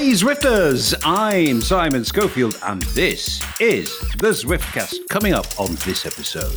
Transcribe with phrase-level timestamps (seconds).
[0.00, 6.56] Hey Zwifters, I'm Simon Schofield, and this is the Zwiftcast coming up on this episode.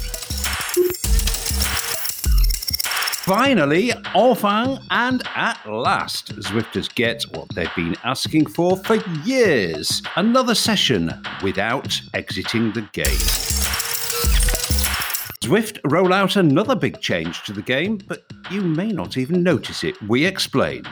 [3.26, 8.96] Finally, enfin, and at last, Zwifters get what they've been asking for for
[9.26, 11.12] years another session
[11.44, 13.20] without exiting the game.
[15.44, 19.84] Zwift roll out another big change to the game, but you may not even notice
[19.84, 20.02] it.
[20.04, 20.84] We explain.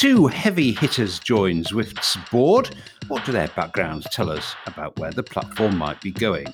[0.00, 2.74] Two heavy hitters join Zwift's board.
[3.08, 6.46] What do their backgrounds tell us about where the platform might be going?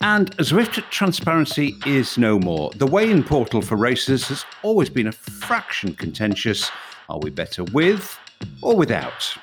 [0.00, 2.72] And Zwift transparency is no more.
[2.74, 6.68] The weigh-in portal for racers has always been a fraction contentious.
[7.08, 8.18] Are we better with
[8.60, 9.36] or without?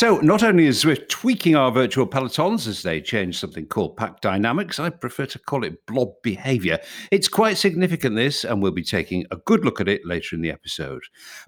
[0.00, 4.22] So, not only is Zwift tweaking our virtual pelotons as they change something called pack
[4.22, 6.78] dynamics, I prefer to call it blob behavior.
[7.10, 10.40] It's quite significant, this, and we'll be taking a good look at it later in
[10.40, 11.02] the episode.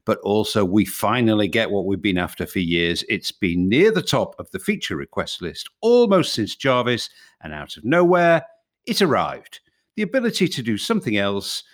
[0.05, 3.03] But also, we finally get what we've been after for years.
[3.09, 7.09] It's been near the top of the feature request list almost since Jarvis,
[7.41, 8.45] and out of nowhere,
[8.85, 9.61] it arrived.
[9.97, 11.65] The ability to do something else,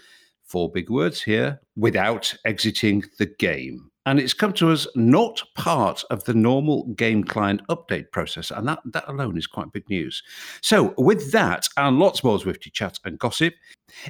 [0.45, 6.03] four big words here, without exiting the game and it's come to us not part
[6.09, 8.51] of the normal game client update process.
[8.51, 10.23] And that, that alone is quite big news.
[10.63, 13.53] So, with that and lots more Zwifty chat and gossip,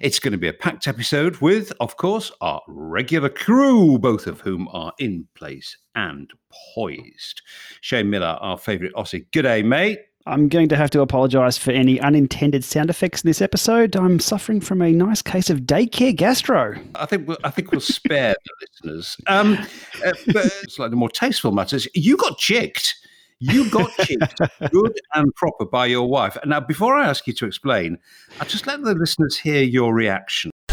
[0.01, 4.41] it's going to be a packed episode with, of course, our regular crew, both of
[4.41, 6.31] whom are in place and
[6.75, 7.43] poised.
[7.81, 9.27] Shane Miller, our favourite Aussie.
[9.33, 9.99] G'day, mate.
[10.29, 13.97] I'm going to have to apologise for any unintended sound effects in this episode.
[13.97, 16.75] I'm suffering from a nice case of daycare gastro.
[16.97, 19.17] I think we'll, I think we'll spare the listeners.
[19.27, 19.55] Um,
[20.05, 21.89] uh, but slightly more tasteful matters.
[21.95, 22.95] You got chicked.
[23.41, 24.39] You got chicked
[24.71, 26.37] good and proper by your wife.
[26.45, 27.97] Now, before I ask you to explain,
[28.39, 30.51] I'll just let the listeners hear your reaction.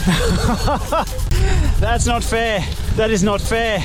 [1.79, 2.59] That's not fair.
[2.95, 3.79] That is not fair.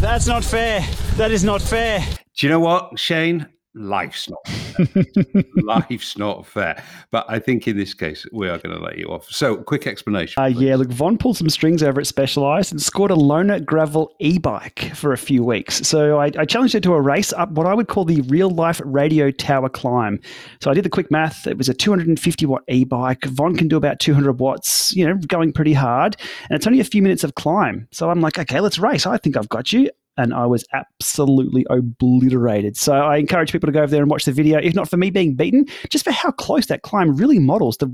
[0.00, 0.80] That's not fair.
[1.16, 2.00] That is not fair.
[2.36, 3.46] Do you know what, Shane?
[3.76, 5.44] Life's not fair.
[5.56, 6.82] life's not fair.
[7.10, 9.28] But I think in this case, we are going to let you off.
[9.28, 10.42] So, quick explanation.
[10.42, 14.14] Uh, yeah, look, Von pulled some strings over at Specialized and scored a loaner gravel
[14.18, 15.86] e bike for a few weeks.
[15.86, 18.50] So, I, I, challenged her to a race up what I would call the real
[18.50, 20.20] life radio tower climb.
[20.60, 21.46] So, I did the quick math.
[21.46, 23.24] It was a 250 watt e bike.
[23.26, 26.16] Von can do about 200 watts, you know, going pretty hard.
[26.48, 27.86] And it's only a few minutes of climb.
[27.92, 29.06] So, I'm like, okay, let's race.
[29.06, 32.76] I think I've got you and I was absolutely obliterated.
[32.76, 34.96] So I encourage people to go over there and watch the video, if not for
[34.96, 37.86] me being beaten, just for how close that climb really models the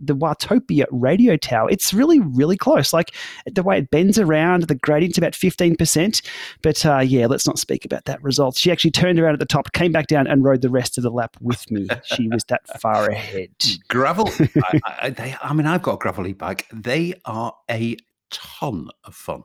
[0.00, 1.70] the Watopia radio tower.
[1.70, 2.92] It's really, really close.
[2.92, 3.14] Like
[3.46, 6.26] the way it bends around, the gradient's about 15%.
[6.62, 8.56] But uh, yeah, let's not speak about that result.
[8.56, 11.04] She actually turned around at the top, came back down, and rode the rest of
[11.04, 11.88] the lap with me.
[12.04, 13.50] She was that far ahead.
[13.88, 16.66] Gravel, I, I, they, I mean, I've got a gravel e bike.
[16.72, 17.96] They are a
[18.30, 19.44] ton of fun.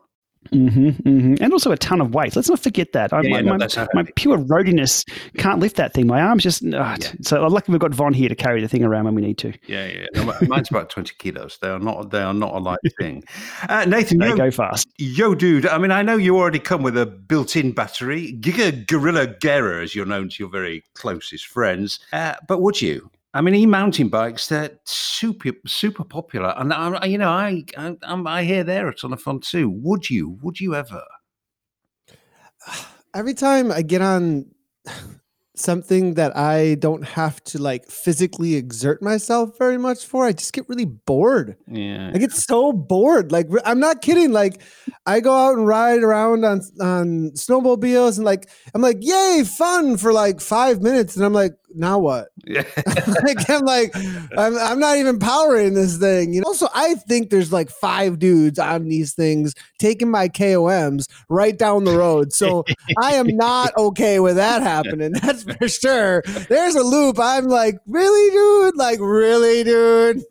[0.51, 1.43] Mm-hmm, mm-hmm.
[1.43, 2.35] And also a ton of weight.
[2.35, 3.11] Let's not forget that.
[3.11, 5.05] Yeah, my, yeah, no, my, my, pure roadiness
[5.37, 6.07] can't lift that thing.
[6.07, 6.63] My arms just.
[6.63, 6.97] Oh, yeah.
[7.21, 9.53] So lucky we've got Von here to carry the thing around when we need to.
[9.67, 10.05] Yeah, yeah.
[10.15, 11.57] No, mine's about twenty kilos.
[11.61, 12.11] They are not.
[12.11, 13.23] They are not a light thing.
[13.69, 14.87] Uh, Nathan, they yo, go fast.
[14.97, 15.65] Yo, dude.
[15.67, 19.95] I mean, I know you already come with a built-in battery, Giga Gorilla Guerra, as
[19.95, 21.99] you're known to your very closest friends.
[22.11, 23.09] Uh, but would you?
[23.33, 26.53] I mean, e-mountain bikes, they're super, super popular.
[26.57, 29.69] And, I, you know, I, I, I hear they're a ton of fun too.
[29.69, 30.37] Would you?
[30.41, 31.03] Would you ever?
[33.15, 34.45] Every time I get on
[35.55, 40.53] something that I don't have to like physically exert myself very much for, I just
[40.53, 41.57] get really bored.
[41.67, 42.11] Yeah.
[42.13, 43.31] I get so bored.
[43.31, 44.31] Like I'm not kidding.
[44.31, 44.61] Like
[45.05, 49.97] I go out and ride around on on snowmobiles and like I'm like, yay, fun
[49.97, 51.15] for like five minutes.
[51.15, 52.29] And I'm like, now what?
[52.45, 52.63] Yeah.
[53.23, 53.95] like, I'm like,
[54.37, 56.33] I'm, I'm not even powering this thing.
[56.33, 56.47] You know.
[56.47, 61.83] Also, I think there's like five dudes on these things taking my KOMs right down
[61.83, 62.33] the road.
[62.33, 62.63] So
[63.01, 65.11] I am not okay with that happening.
[65.21, 66.23] That's for sure.
[66.49, 67.17] There's a loop.
[67.19, 68.77] I'm like, really, dude?
[68.77, 70.23] Like, really, dude?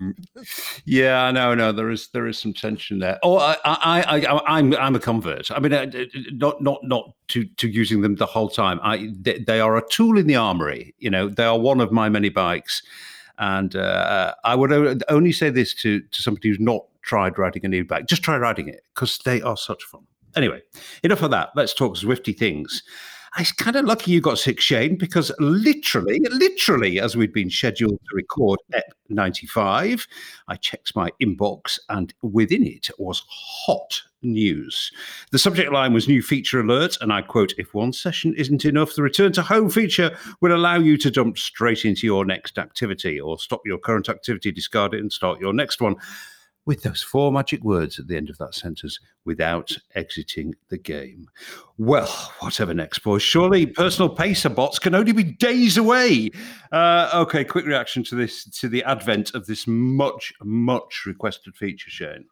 [0.84, 1.72] yeah, no, no.
[1.72, 3.18] There is there is some tension there.
[3.22, 5.50] Oh, I, I, I, I'm I'm a convert.
[5.50, 5.86] I mean, uh,
[6.32, 8.80] not not not to to using them the whole time.
[8.82, 10.94] I they, they are a tool in the armory.
[10.98, 12.82] You know they are one of my many bikes.
[13.38, 17.74] And uh, I would only say this to, to somebody who's not tried riding an
[17.74, 18.06] e-bike.
[18.06, 20.02] Just try riding it because they are such fun.
[20.36, 20.60] Anyway,
[21.02, 21.50] enough of that.
[21.54, 22.82] Let's talk Zwifty things.
[23.38, 27.98] It's kind of lucky you got sick, Shane, because literally, literally, as we'd been scheduled
[27.98, 30.06] to record at 95,
[30.48, 34.92] I checked my inbox and within it was hot news.
[35.30, 38.94] The subject line was new feature alert, and I quote If one session isn't enough,
[38.94, 43.18] the return to home feature will allow you to jump straight into your next activity
[43.18, 45.96] or stop your current activity, discard it, and start your next one
[46.64, 51.28] with those four magic words at the end of that sentence without exiting the game.
[51.78, 53.22] Well, whatever next, boys.
[53.22, 56.30] Surely personal pacer bots can only be days away.
[56.70, 61.90] Uh, okay, quick reaction to this to the advent of this much, much requested feature,
[61.90, 62.26] Shane.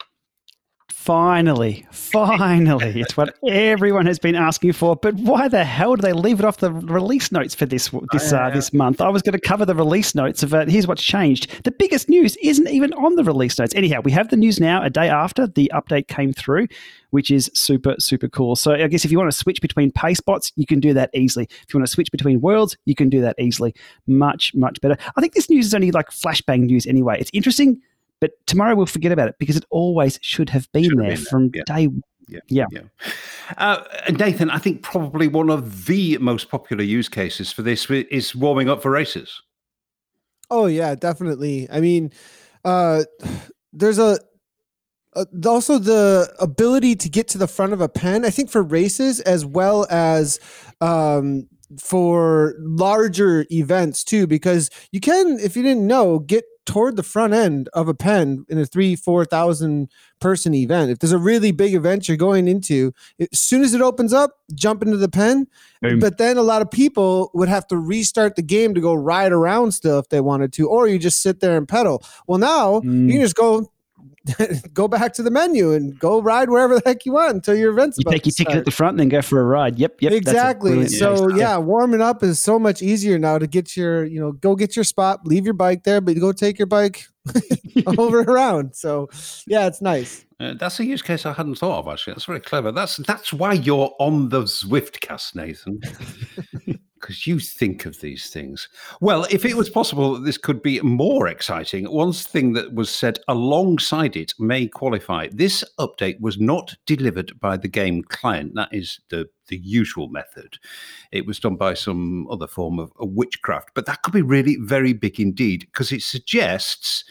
[1.01, 4.95] Finally, finally, it's what everyone has been asking for.
[4.95, 8.35] But why the hell do they leave it off the release notes for this this
[8.35, 9.01] uh, this month?
[9.01, 10.69] I was going to cover the release notes of it.
[10.69, 11.65] Here's what's changed.
[11.65, 13.75] The biggest news isn't even on the release notes.
[13.75, 14.83] Anyhow, we have the news now.
[14.83, 16.69] A day after the update came through,
[17.13, 18.55] which is super super cool.
[18.55, 21.09] So I guess if you want to switch between pace bots, you can do that
[21.15, 21.49] easily.
[21.51, 23.75] If you want to switch between worlds, you can do that easily.
[24.07, 24.99] Much much better.
[25.17, 27.17] I think this news is only like flashbang news anyway.
[27.19, 27.81] It's interesting
[28.21, 31.19] but tomorrow we'll forget about it because it always should have been should there have
[31.19, 31.65] been from there.
[31.65, 31.89] day
[32.31, 32.41] yeah.
[32.49, 32.67] Yeah.
[32.71, 32.83] yeah.
[33.59, 38.35] Uh, Nathan, I think probably one of the most popular use cases for this is
[38.35, 39.43] warming up for races.
[40.51, 41.69] Oh, yeah, definitely.
[41.71, 42.13] I mean,
[42.65, 43.05] uh,
[43.73, 44.19] there's a,
[45.17, 48.63] uh, also the ability to get to the front of a pen, I think for
[48.63, 50.39] races as well as
[50.81, 51.49] um,
[51.81, 57.35] for larger events too, because you can, if you didn't know, get toward the front
[57.35, 59.91] end of a pen in a three, 4,000
[60.21, 60.93] person event.
[60.93, 64.39] If there's a really big event you're going into, as soon as it opens up,
[64.55, 65.49] jump into the pen.
[65.83, 65.99] Boom.
[65.99, 69.33] But then a lot of people would have to restart the game to go ride
[69.33, 72.05] around still if they wanted to, or you just sit there and pedal.
[72.29, 73.07] Well, now mm.
[73.09, 73.69] you can just go
[74.75, 77.73] go back to the menu and go ride wherever the heck you want until your
[77.73, 79.79] event's you take your ticket at the front and then go for a ride.
[79.79, 80.87] Yep yep exactly.
[80.89, 84.55] so yeah warming up is so much easier now to get your you know go
[84.55, 87.07] get your spot leave your bike there but go take your bike
[87.87, 88.75] over around.
[88.75, 89.09] So
[89.47, 90.27] yeah it's nice.
[90.39, 91.89] Uh, that's a use case I hadn't thought of.
[91.89, 92.73] Actually, that's very clever.
[92.73, 95.81] That's that's why you're on the Zwiftcast, Nathan.
[97.01, 98.69] because you think of these things.
[99.01, 102.91] Well, if it was possible that this could be more exciting, one thing that was
[102.91, 105.29] said alongside it may qualify.
[105.33, 108.55] This update was not delivered by the game client.
[108.55, 110.59] That is the the usual method.
[111.11, 114.93] It was done by some other form of witchcraft, but that could be really very
[114.93, 117.05] big indeed because it suggests.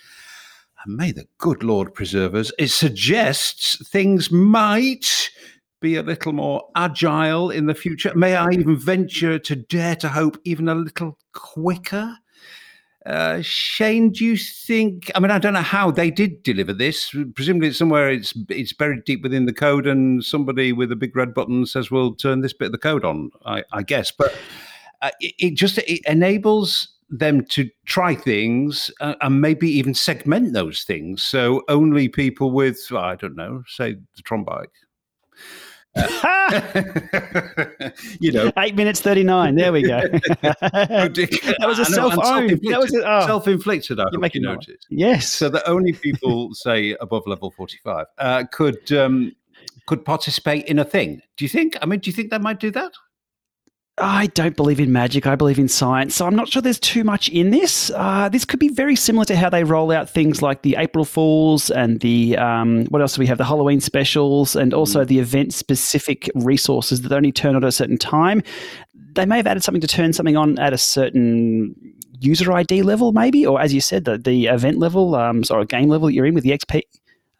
[0.85, 2.53] And may the good Lord preserve us.
[2.57, 5.29] It suggests things might
[5.79, 8.13] be a little more agile in the future?
[8.15, 12.15] May I even venture to dare to hope even a little quicker?
[13.05, 15.09] Uh, Shane, do you think?
[15.15, 17.15] I mean, I don't know how they did deliver this.
[17.33, 21.15] Presumably, it's somewhere it's it's buried deep within the code, and somebody with a big
[21.15, 24.35] red button says, "We'll turn this bit of the code on." I, I guess, but
[25.01, 30.53] uh, it, it, just it enables them to try things uh, and maybe even segment
[30.53, 31.23] those things.
[31.23, 34.71] So only people with, I don't know, say the Tron bike
[38.19, 39.55] you know, eight minutes thirty nine.
[39.55, 39.99] There we go.
[40.41, 42.51] that was a self owned.
[42.51, 43.25] That was oh.
[43.25, 43.99] self inflicted.
[43.99, 44.85] I You're making you notice.
[44.89, 45.29] Yes.
[45.29, 49.35] So that only people say above level forty five uh, could um,
[49.87, 51.21] could participate in a thing.
[51.37, 51.75] Do you think?
[51.81, 52.91] I mean, do you think they might do that?
[54.01, 55.27] I don't believe in magic.
[55.27, 56.15] I believe in science.
[56.15, 57.91] So I'm not sure there's too much in this.
[57.93, 61.05] Uh, this could be very similar to how they roll out things like the April
[61.05, 63.37] Fools and the um, what else do we have?
[63.37, 65.07] The Halloween specials and also mm.
[65.07, 68.41] the event specific resources that only turn on at a certain time.
[69.15, 71.75] They may have added something to turn something on at a certain
[72.19, 75.89] user ID level, maybe, or as you said, the, the event level, um, sorry, game
[75.89, 76.83] level that you're in with the XP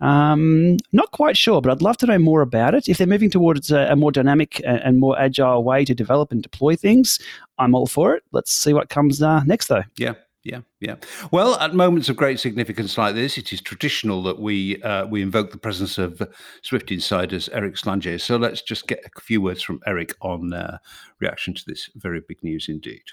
[0.02, 2.88] um, not quite sure, but I'd love to know more about it.
[2.88, 6.42] If they're moving towards a, a more dynamic and more agile way to develop and
[6.42, 7.20] deploy things,
[7.58, 8.24] I'm all for it.
[8.32, 9.84] Let's see what comes uh, next, though.
[9.98, 10.14] Yeah,
[10.44, 10.96] yeah, yeah.
[11.32, 15.22] Well, at moments of great significance like this, it is traditional that we uh, we
[15.22, 16.22] invoke the presence of
[16.64, 18.22] Zwift Insider's Eric Schlange.
[18.22, 20.78] So let's just get a few words from Eric on uh,
[21.20, 23.04] reaction to this very big news indeed.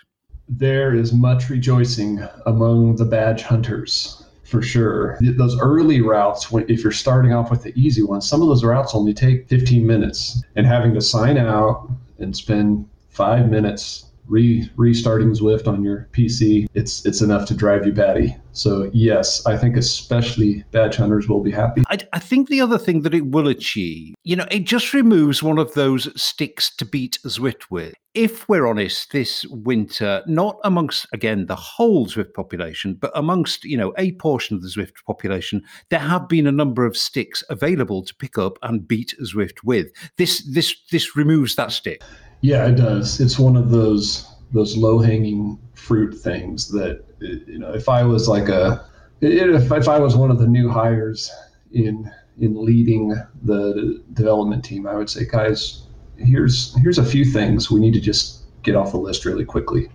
[0.49, 5.19] There is much rejoicing among the badge hunters for sure.
[5.21, 8.95] Those early routes, if you're starting off with the easy ones, some of those routes
[8.95, 15.30] only take 15 minutes, and having to sign out and spend five minutes re restarting
[15.33, 18.37] Zwift on your PC, it's it's enough to drive you batty.
[18.52, 21.83] So yes, I think especially badge hunters will be happy.
[21.88, 25.42] I, I, think the other thing that it will achieve, you know, it just removes
[25.42, 27.92] one of those sticks to beat Zwift with.
[28.14, 33.76] If we're honest, this winter, not amongst again the whole Zwift population, but amongst you
[33.76, 38.02] know a portion of the Zwift population, there have been a number of sticks available
[38.04, 39.88] to pick up and beat Zwift with.
[40.16, 42.02] This this this removes that stick.
[42.47, 43.19] Yeah, it does.
[43.19, 47.73] It's one of those those low hanging fruit things that you know.
[47.73, 48.88] If I was like a
[49.21, 51.29] if, if I was one of the new hires
[51.73, 55.88] in in leading the development team, I would say, guys,
[56.19, 59.88] here's here's a few things we need to just get off the list really quickly.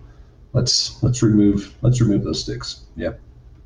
[0.52, 2.84] Let's let's remove let's remove those sticks.
[2.96, 3.14] Yeah,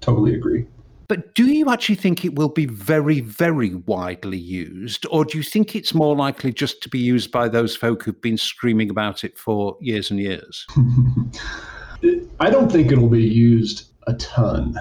[0.01, 0.65] totally agree.
[1.09, 5.45] But do you actually think it will be very, very widely used, or do you
[5.45, 9.23] think it's more likely just to be used by those folk who've been screaming about
[9.23, 10.67] it for years and years?
[12.41, 14.75] I don't think it'll be used a ton.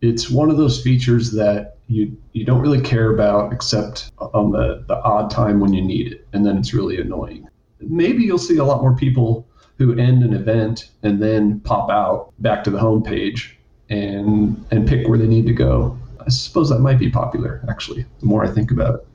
[0.00, 4.84] It's one of those features that you you don't really care about except on the,
[4.86, 7.48] the odd time when you need it, and then it's really annoying.
[7.80, 9.46] Maybe you'll see a lot more people
[9.78, 13.57] who end an event and then pop out back to the home page
[13.90, 15.98] and and pick where they need to go.
[16.20, 19.06] I suppose that might be popular, actually, the more I think about it.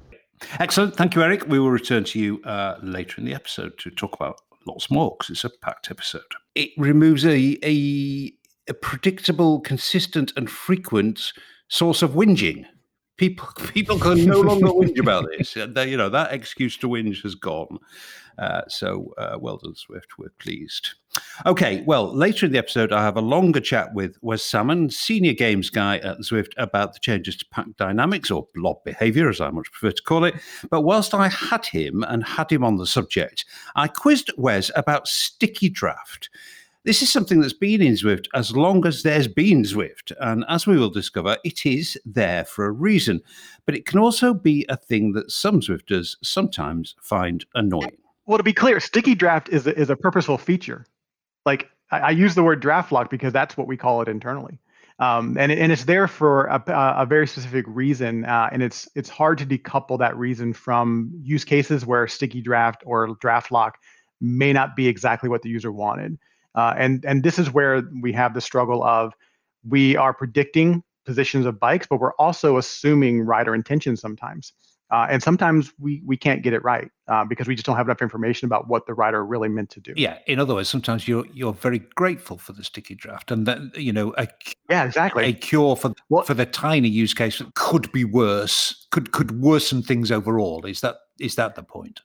[0.59, 0.95] Excellent.
[0.95, 1.47] Thank you, Eric.
[1.47, 5.15] We will return to you uh, later in the episode to talk about lots more
[5.17, 6.21] because it's a packed episode.
[6.55, 8.33] It removes a, a,
[8.67, 11.33] a predictable, consistent, and frequent
[11.67, 12.65] source of whinging.
[13.17, 15.55] People people can no longer whinge about this.
[15.67, 17.79] They, you know that excuse to whinge has gone.
[18.37, 20.17] Uh, so uh, well done, Zwift.
[20.17, 20.95] We're pleased.
[21.45, 25.33] Okay, well, later in the episode, I have a longer chat with Wes Salmon, senior
[25.33, 29.49] games guy at Zwift, about the changes to pack dynamics or blob behavior, as I
[29.49, 30.35] much prefer to call it.
[30.69, 35.07] But whilst I had him and had him on the subject, I quizzed Wes about
[35.07, 36.29] sticky draft.
[36.85, 40.11] This is something that's been in Zwift as long as there's been Zwift.
[40.19, 43.21] And as we will discover, it is there for a reason.
[43.65, 47.97] But it can also be a thing that some Zwifters sometimes find annoying.
[48.25, 50.85] Well, to be clear, sticky draft is a, is a purposeful feature.
[51.45, 54.59] Like I, I use the word draft lock because that's what we call it internally.
[54.99, 56.63] Um, and, and it's there for a,
[56.97, 61.43] a very specific reason, uh, and it's it's hard to decouple that reason from use
[61.43, 63.79] cases where sticky draft or draft lock
[64.21, 66.17] may not be exactly what the user wanted.
[66.55, 69.13] Uh, and and this is where we have the struggle of
[69.67, 74.53] we are predicting positions of bikes, but we're also assuming rider intention sometimes.
[74.91, 77.87] Uh, and sometimes we we can't get it right uh, because we just don't have
[77.87, 79.93] enough information about what the rider really meant to do.
[79.95, 83.75] Yeah, in other words, sometimes you're you're very grateful for the sticky draft, and that
[83.75, 84.27] you know, a,
[84.69, 86.27] yeah, exactly, a cure for what?
[86.27, 90.65] for the tiny use case that could be worse, could could worsen things overall.
[90.65, 92.01] Is that is that the point?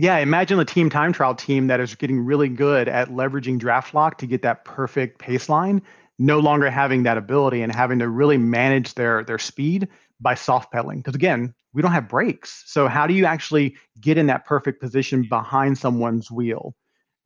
[0.00, 3.94] Yeah, imagine the team time trial team that is getting really good at leveraging draft
[3.94, 5.82] lock to get that perfect pace line,
[6.20, 9.88] no longer having that ability and having to really manage their their speed
[10.20, 11.00] by soft pedaling.
[11.00, 12.62] Because again, we don't have brakes.
[12.66, 16.74] So how do you actually get in that perfect position behind someone's wheel?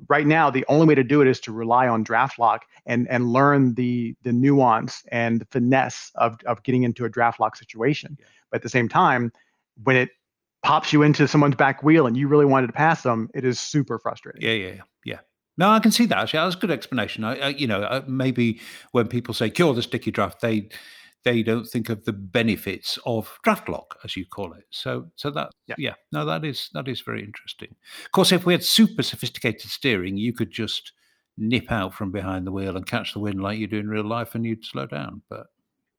[0.08, 3.08] Right now, the only way to do it is to rely on draft lock and
[3.08, 7.56] and learn the the nuance and the finesse of of getting into a draft lock
[7.56, 8.16] situation.
[8.18, 8.26] Yeah.
[8.50, 9.32] But at the same time,
[9.84, 10.10] when it
[10.62, 13.60] pops you into someone's back wheel and you really wanted to pass them, it is
[13.60, 14.42] super frustrating.
[14.42, 15.18] Yeah, yeah, yeah.
[15.56, 16.18] No, I can see that.
[16.18, 17.24] Actually, that's a good explanation.
[17.24, 18.60] I, I you know, uh, maybe
[18.92, 20.68] when people say cure the sticky draft, they
[21.24, 24.64] they don't think of the benefits of draft lock, as you call it.
[24.70, 25.74] So, so that yeah.
[25.78, 27.74] yeah, no, that is that is very interesting.
[28.04, 30.92] Of course, if we had super sophisticated steering, you could just
[31.38, 34.04] nip out from behind the wheel and catch the wind like you do in real
[34.04, 35.22] life, and you'd slow down.
[35.28, 35.46] But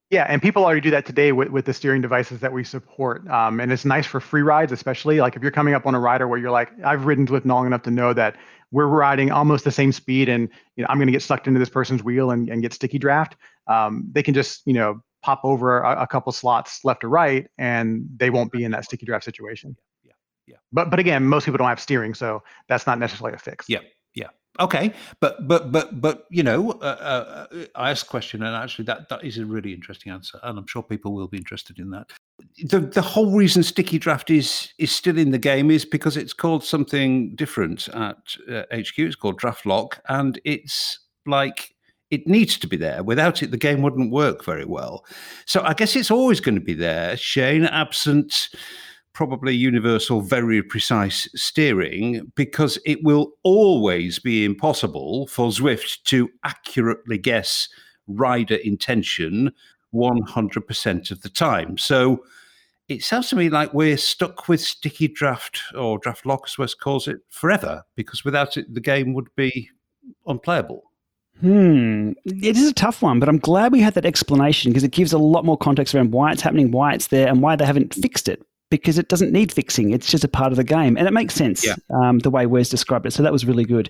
[0.10, 3.28] yeah, and people already do that today with, with the steering devices that we support.
[3.30, 6.00] Um, and it's nice for free rides, especially like if you're coming up on a
[6.00, 8.36] rider where you're like, I've ridden with long enough to know that
[8.70, 11.60] we're riding almost the same speed and you know I'm going to get sucked into
[11.60, 13.38] this person's wheel and, and get sticky draft.
[13.68, 17.48] Um, they can just you know pop over a, a, couple slots left or right,
[17.58, 19.76] and they won't be in that sticky draft situation.
[20.04, 20.12] Yeah,
[20.46, 20.58] yeah.
[20.72, 23.66] But but again, most people don't have steering, so that's not necessarily a fix.
[23.68, 23.80] Yeah,
[24.14, 24.28] yeah.
[24.60, 28.86] Okay, but but but but you know, uh, uh, I asked a question, and actually
[28.86, 31.90] that that is a really interesting answer, and I'm sure people will be interested in
[31.92, 32.12] that.
[32.64, 36.34] The the whole reason sticky draft is is still in the game is because it's
[36.34, 38.18] called something different at
[38.52, 39.00] uh, HQ.
[39.00, 41.73] It's called draft lock, and it's like
[42.14, 43.04] it needs to be there.
[43.04, 45.06] Without it, the game wouldn't work very well.
[45.46, 47.18] So I guess it's always going to be there.
[47.18, 48.50] Shane, absent
[49.14, 57.18] probably universal, very precise steering, because it will always be impossible for Zwift to accurately
[57.20, 57.70] guess
[58.08, 59.52] rider intention
[59.94, 61.78] 100% of the time.
[61.78, 62.24] So
[62.88, 66.74] it sounds to me like we're stuck with sticky draft or draft lock, as Wes
[66.74, 69.70] calls it, forever, because without it, the game would be
[70.26, 70.92] unplayable.
[71.40, 72.12] Hmm.
[72.26, 75.14] It is a tough one, but I'm glad we had that explanation because it gives
[75.14, 77.96] a lot more context around why it's happening, why it's there, and why they haven't
[77.96, 78.42] fixed it.
[78.70, 81.36] Because it doesn't need fixing; it's just a part of the game, and it makes
[81.36, 81.76] sense yeah.
[81.94, 83.12] um, the way Wes described it.
[83.12, 83.90] So that was really good.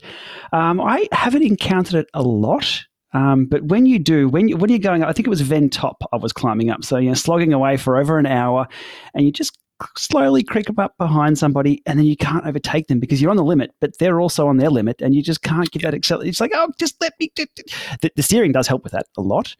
[0.52, 2.84] Um, I haven't encountered it a lot,
[3.14, 5.70] um, but when you do, when you when you're going, I think it was Ven
[5.70, 6.84] Top I was climbing up.
[6.84, 8.68] So you're slogging away for over an hour,
[9.14, 9.58] and you just
[9.98, 13.44] slowly creep up behind somebody and then you can't overtake them because you're on the
[13.44, 16.30] limit, but they're also on their limit and you just can't get that acceleration.
[16.30, 17.32] It's like, oh, just let me.
[17.36, 19.56] The, the steering does help with that a lot.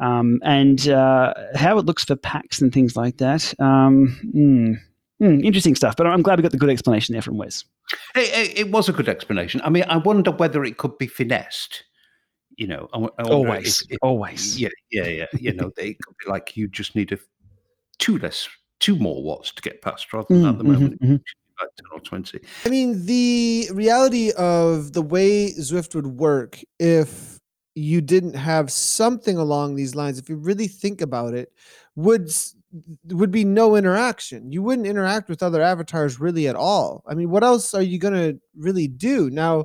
[0.00, 3.54] Um, and uh, how it looks for packs and things like that.
[3.60, 4.76] Um, mm,
[5.22, 7.64] mm, interesting stuff, but I'm glad we got the good explanation there from Wes.
[8.16, 9.60] It, it, was a good explanation.
[9.62, 11.84] I mean, I wonder whether it could be finessed.
[12.56, 14.60] You know, I, I always, if, if, always.
[14.60, 15.26] Yeah, yeah, yeah.
[15.32, 17.18] You know, they could be like you just need a
[17.98, 18.48] two less
[18.84, 21.00] two more watts to get past rather than mm, at the moment.
[21.00, 22.38] Mm-hmm, like 10 or 20.
[22.66, 27.40] I mean, the reality of the way Zwift would work if
[27.74, 31.50] you didn't have something along these lines, if you really think about it,
[31.96, 32.30] would
[33.06, 34.52] would be no interaction.
[34.52, 37.02] You wouldn't interact with other avatars really at all.
[37.06, 39.30] I mean, what else are you going to really do?
[39.30, 39.64] Now,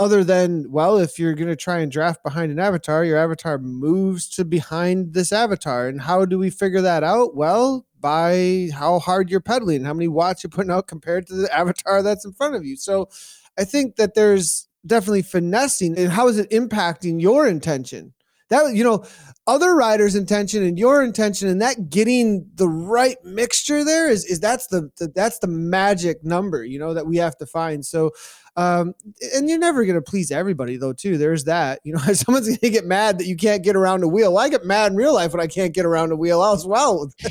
[0.00, 3.58] other than well if you're going to try and draft behind an avatar your avatar
[3.58, 8.98] moves to behind this avatar and how do we figure that out well by how
[8.98, 12.34] hard you're pedaling, how many watts you're putting out compared to the avatar that's in
[12.34, 12.76] front of you.
[12.76, 13.08] So
[13.56, 18.12] I think that there's definitely finessing and how is it impacting your intention?
[18.50, 19.06] That you know,
[19.46, 24.38] other riders' intention and your intention and that getting the right mixture there is is
[24.38, 27.86] that's the, the that's the magic number, you know, that we have to find.
[27.86, 28.10] So
[28.56, 28.94] um,
[29.34, 31.18] and you're never going to please everybody, though, too.
[31.18, 31.80] There's that.
[31.84, 34.38] You know, someone's going to get mad that you can't get around a wheel.
[34.38, 37.10] I get mad in real life when I can't get around a wheel as well.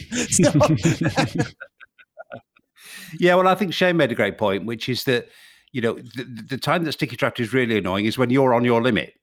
[3.20, 5.30] yeah, well, I think Shane made a great point, which is that,
[5.72, 8.65] you know, the, the time that sticky draft is really annoying is when you're on
[8.65, 9.13] your limit.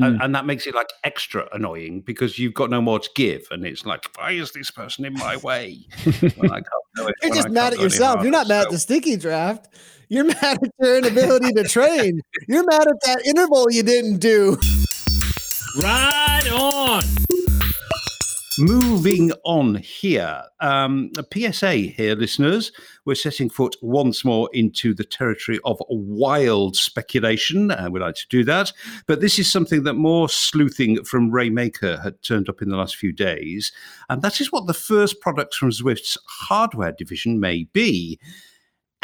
[0.00, 0.06] Mm.
[0.06, 3.46] And, and, that makes it like extra annoying because you've got no more to give,
[3.52, 5.86] and it's like, why is this person in my way?
[7.22, 8.22] You're just mad at yourself.
[8.22, 8.66] You're not mad so.
[8.66, 9.68] at the sticky draft.
[10.08, 12.20] You're mad at your inability to train.
[12.48, 14.56] You're mad at that interval you didn't do.
[15.82, 17.02] Right on.
[18.56, 22.70] Moving on here, um, a PSA here, listeners.
[23.04, 27.72] We're setting foot once more into the territory of wild speculation.
[27.72, 28.72] and we like to do that.
[29.08, 32.76] But this is something that more sleuthing from Ray Maker had turned up in the
[32.76, 33.72] last few days.
[34.08, 38.20] And that is what the first products from Zwift's hardware division may be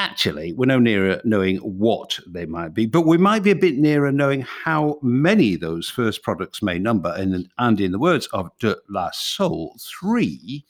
[0.01, 3.77] actually, we're no nearer knowing what they might be, but we might be a bit
[3.77, 7.15] nearer knowing how many those first products may number.
[7.17, 10.65] And, and in the words of De La Soul, three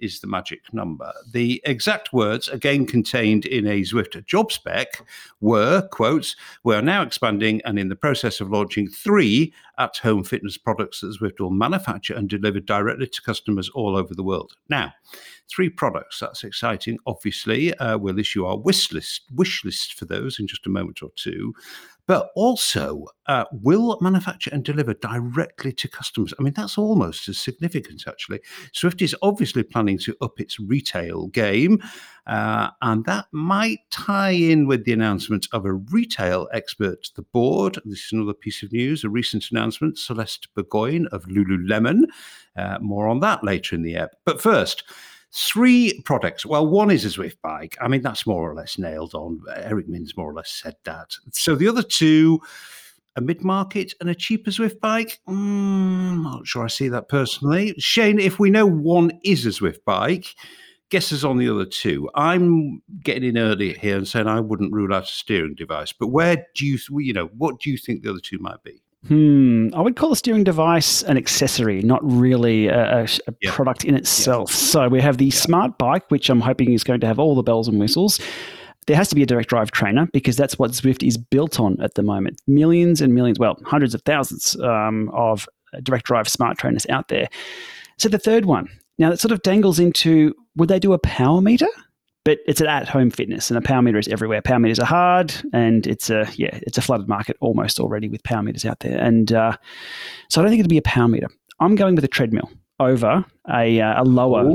[0.00, 1.12] is the magic number.
[1.30, 5.02] The exact words, again contained in a Zwift job spec,
[5.40, 10.58] were, quotes, we're now expanding and in the process of launching three at home fitness
[10.58, 14.54] products that Zwift will manufacture and deliver directly to customers all over the world.
[14.68, 14.92] Now,
[15.48, 16.98] three products, that's exciting.
[17.06, 21.02] Obviously, uh, we'll issue our wish list, wish list for those in just a moment
[21.02, 21.54] or two
[22.10, 26.34] but also uh, will manufacture and deliver directly to customers.
[26.36, 28.40] I mean, that's almost as significant, actually.
[28.74, 31.80] Zwift is obviously planning to up its retail game,
[32.26, 37.22] uh, and that might tie in with the announcement of a retail expert to the
[37.22, 37.78] board.
[37.84, 42.06] This is another piece of news, a recent announcement Celeste Burgoyne of Lululemon.
[42.56, 44.16] Uh, more on that later in the app.
[44.24, 44.82] But first,
[45.32, 46.44] Three products.
[46.44, 47.76] Well, one is a Zwift bike.
[47.80, 49.40] I mean, that's more or less nailed on.
[49.54, 51.14] Eric Min's more or less said that.
[51.32, 52.40] So the other two,
[53.14, 55.20] a mid market and a cheaper Zwift bike.
[55.28, 57.74] Mm, not sure I see that personally.
[57.78, 60.34] Shane, if we know one is a Zwift bike,
[60.90, 62.10] guesses on the other two.
[62.14, 65.92] I'm getting in early here and saying I wouldn't rule out a steering device.
[65.92, 68.82] But where do you, you know, what do you think the other two might be?
[69.08, 69.68] Hmm.
[69.74, 74.52] I would call the steering device an accessory, not really a, a, product in itself.
[74.52, 77.42] So we have the smart bike, which I'm hoping is going to have all the
[77.42, 78.20] bells and whistles.
[78.86, 81.80] There has to be a direct drive trainer because that's what Zwift is built on
[81.80, 82.42] at the moment.
[82.46, 85.48] Millions and millions, well, hundreds of thousands um, of
[85.82, 87.28] direct drive smart trainers out there.
[87.96, 91.40] So the third one, now that sort of dangles into would they do a power
[91.40, 91.68] meter?
[92.24, 94.42] But it's an at-home fitness, and a power meter is everywhere.
[94.42, 98.22] Power meters are hard, and it's a yeah, it's a flooded market almost already with
[98.22, 98.98] power meters out there.
[98.98, 99.56] And uh,
[100.28, 101.28] so I don't think it'll be a power meter.
[101.60, 104.50] I'm going with a treadmill over a, uh, a lower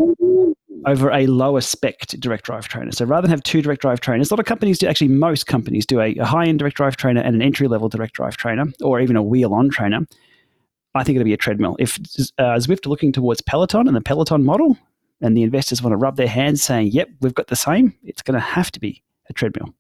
[0.88, 2.92] over a lower spec direct drive trainer.
[2.92, 5.48] So rather than have two direct drive trainers, a lot of companies do actually most
[5.48, 8.38] companies do a, a high end direct drive trainer and an entry level direct drive
[8.38, 10.06] trainer, or even a wheel on trainer.
[10.94, 11.76] I think it'll be a treadmill.
[11.80, 11.98] If
[12.38, 14.78] uh, Zwift are looking towards Peloton and the Peloton model,
[15.26, 18.22] and the investors want to rub their hands saying, yep, we've got the same, it's
[18.22, 19.74] going to have to be a treadmill.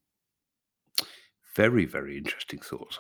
[1.55, 2.99] Very, very interesting thought.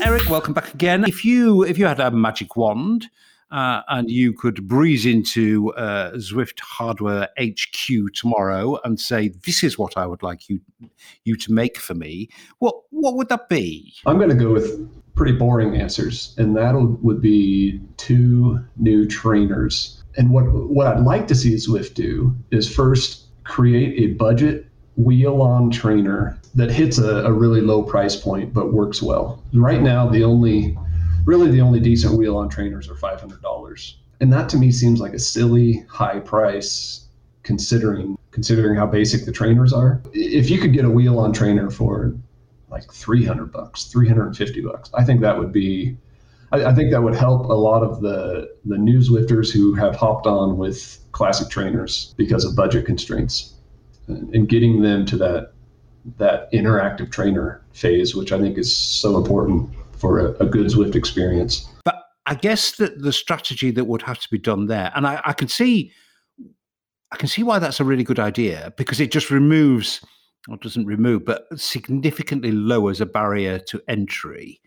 [0.00, 1.04] Eric, welcome back again.
[1.04, 3.10] If you if you had a magic wand
[3.50, 9.78] uh, and you could breeze into uh, Zwift Hardware HQ tomorrow and say, "This is
[9.78, 10.60] what I would like you
[11.24, 13.94] you to make for me," what what would that be?
[14.06, 19.98] I'm going to go with pretty boring answers, and that would be two new trainers
[20.18, 25.40] and what what I'd like to see Zwift do is first create a budget wheel
[25.40, 29.42] on trainer that hits a, a really low price point but works well.
[29.54, 30.76] Right now, the only
[31.24, 34.70] really the only decent wheel on trainers are five hundred dollars, and that to me
[34.70, 37.06] seems like a silly high price
[37.42, 40.00] considering considering how basic the trainers are.
[40.12, 42.14] If you could get a wheel on trainer for
[42.70, 45.96] like 300 bucks, 350 bucks, I think that would be
[46.52, 49.94] I, I, think that would help a lot of the the new Zwifters who have
[49.94, 53.54] hopped on with classic trainers because of budget constraints,
[54.06, 55.52] and, and getting them to that
[56.16, 60.94] that interactive trainer phase, which I think is so important for a, a good Zwift
[60.94, 61.68] experience.
[61.84, 65.20] But I guess that the strategy that would have to be done there, and I,
[65.24, 65.92] I can see,
[67.10, 70.04] I can see why that's a really good idea because it just removes,
[70.48, 74.60] or doesn't remove, but significantly lowers a barrier to entry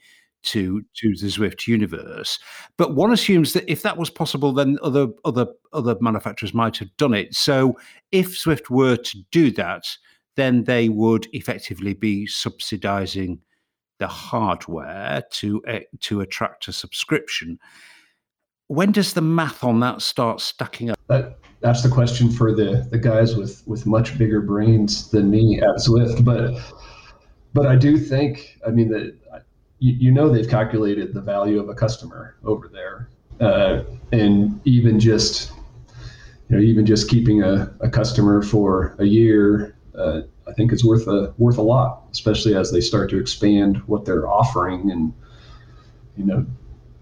[0.44, 2.40] to to the Zwift universe.
[2.78, 6.96] But one assumes that if that was possible, then other other other manufacturers might have
[6.98, 7.36] done it.
[7.36, 7.78] So
[8.12, 9.84] if Zwift were to do that,
[10.36, 13.40] then they would effectively be subsidizing
[14.02, 17.60] the hardware to uh, to attract a subscription.
[18.68, 20.98] When does the math on that start stacking up?
[21.08, 25.62] That, that's the question for the the guys with with much bigger brains than me
[25.62, 26.60] at Zwift, but
[27.54, 29.16] but I do think I mean that
[29.78, 33.08] you, you know they've calculated the value of a customer over there,
[33.40, 35.52] uh, and even just
[36.50, 40.84] you know even just keeping a, a customer for a year, uh, I think is
[40.84, 45.14] worth a worth a lot, especially as they start to expand what they're offering and
[46.18, 46.46] you know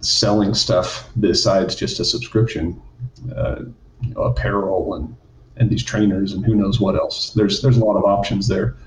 [0.01, 2.79] selling stuff besides just a subscription,
[3.35, 3.62] uh,
[4.01, 5.15] you know, apparel and
[5.57, 7.31] and these trainers and who knows what else.
[7.31, 8.77] There's there's a lot of options there.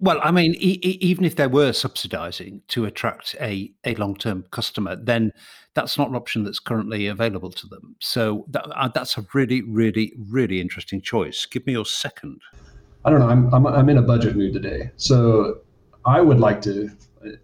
[0.00, 4.44] Well, I mean, e- even if they were subsidising to attract a, a long term
[4.50, 5.30] customer, then
[5.74, 7.96] that's not an option that's currently available to them.
[8.00, 11.46] So that, uh, that's a really, really, really interesting choice.
[11.46, 12.40] Give me your second.
[13.04, 13.28] I don't know.
[13.28, 14.90] I'm, I'm, I'm in a budget mood today.
[14.96, 15.60] So
[16.04, 16.90] I would like to,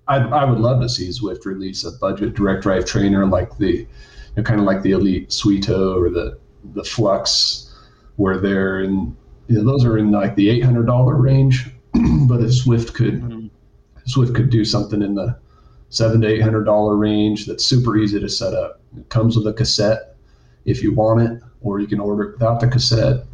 [0.09, 3.73] I, I would love to see Zwift release a budget direct drive trainer like the,
[3.73, 3.87] you
[4.37, 6.39] know, kind of like the Elite Suito or the,
[6.75, 7.75] the Flux,
[8.17, 9.17] where they're in,
[9.49, 11.71] you know, those are in like the $800 range
[12.29, 13.47] but if Zwift could mm-hmm.
[14.09, 15.39] Zwift could do something in the
[15.89, 18.81] seven to eight hundred dollar range that's super easy to set up.
[18.97, 20.17] It comes with a cassette
[20.65, 23.25] if you want it, or you can order it without the cassette.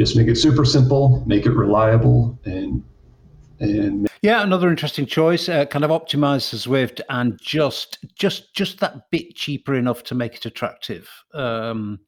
[0.00, 2.82] Just make it super simple, make it reliable, and
[3.58, 5.46] and yeah, another interesting choice.
[5.46, 10.36] Uh, kind of optimize the and just just just that bit cheaper enough to make
[10.36, 11.06] it attractive.
[11.34, 12.00] Um,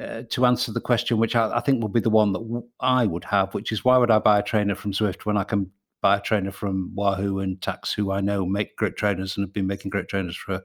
[0.00, 2.66] uh, to answer the question, which I, I, think will be the one that w-
[2.80, 5.44] I would have, which is why would I buy a trainer from Zwift when I
[5.44, 9.44] can buy a trainer from Wahoo and Tacx, who I know make great trainers and
[9.44, 10.62] have been making great trainers for a,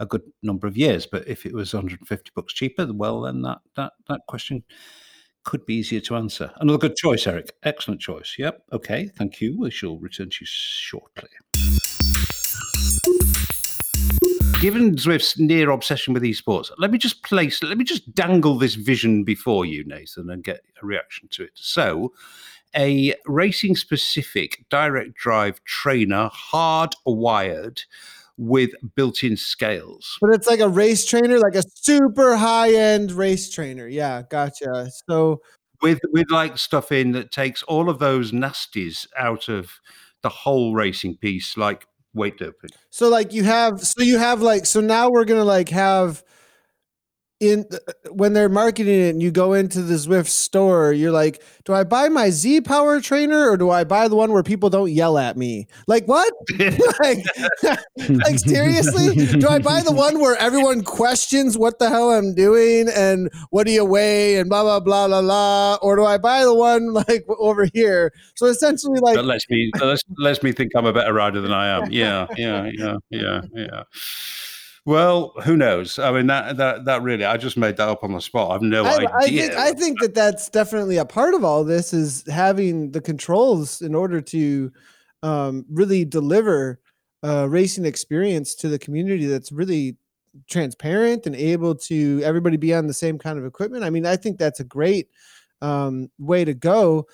[0.00, 1.06] a good number of years.
[1.06, 4.62] But if it was 150 bucks cheaper, well, then that that that question
[5.44, 6.50] could be easier to answer.
[6.56, 7.54] Another good choice, Eric.
[7.62, 8.34] Excellent choice.
[8.38, 8.62] Yep.
[8.72, 9.08] Okay.
[9.16, 9.58] Thank you.
[9.58, 11.28] We shall return to you shortly
[14.64, 18.76] given Zwift's near obsession with esports, let me just place, let me just dangle this
[18.76, 21.50] vision before you, Nathan, and get a reaction to it.
[21.52, 22.14] So,
[22.74, 27.82] a racing specific direct drive trainer, hardwired
[28.36, 30.16] with built in scales.
[30.20, 33.86] But it's like a race trainer, like a super high end race trainer.
[33.86, 34.90] Yeah, gotcha.
[35.08, 35.40] So,
[35.82, 39.70] with with like stuff in that takes all of those nasties out of
[40.22, 42.70] the whole racing piece, like weight doping.
[42.90, 46.22] So like you have so you have like so now we're gonna like have
[47.40, 47.78] in uh,
[48.10, 51.84] when they're marketing it and you go into the Zwift store, you're like, do I
[51.84, 55.18] buy my Z Power trainer or do I buy the one where people don't yell
[55.18, 55.66] at me?
[55.86, 56.32] Like what?
[57.00, 57.18] like,
[58.08, 59.26] like seriously?
[59.38, 63.66] Do I buy the one where everyone questions what the hell I'm doing and what
[63.66, 65.78] do you weigh and blah blah blah blah blah?
[65.82, 68.12] Or do I buy the one like over here?
[68.36, 71.40] So essentially, like that lets me that lets, lets me think I'm a better rider
[71.40, 71.90] than I am.
[71.90, 73.82] Yeah, yeah, yeah, yeah, yeah.
[74.86, 75.98] Well, who knows?
[75.98, 78.50] I mean, that that that really, I just made that up on the spot.
[78.50, 79.10] I've no I, idea.
[79.14, 83.00] I think, I think that that's definitely a part of all this is having the
[83.00, 84.70] controls in order to
[85.22, 86.80] um, really deliver
[87.22, 89.96] a racing experience to the community that's really
[90.48, 93.84] transparent and able to everybody be on the same kind of equipment.
[93.84, 95.08] I mean, I think that's a great
[95.62, 97.06] um, way to go.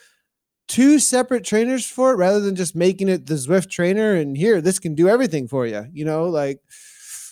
[0.66, 4.60] Two separate trainers for it rather than just making it the Zwift trainer and here,
[4.60, 5.86] this can do everything for you.
[5.92, 6.58] You know, like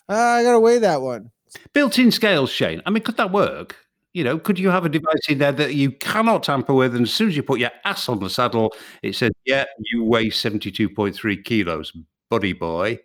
[0.09, 1.31] uh, I got to weigh that one.
[1.73, 2.83] Built-in scales, Shane.
[2.87, 3.77] I mean, could that work?
[4.14, 7.05] You know, could you have a device in there that you cannot tamper with, and
[7.05, 10.31] as soon as you put your ass on the saddle, it says, "Yeah, you weigh
[10.31, 11.92] seventy-two point three kilos,
[12.31, 12.99] buddy boy."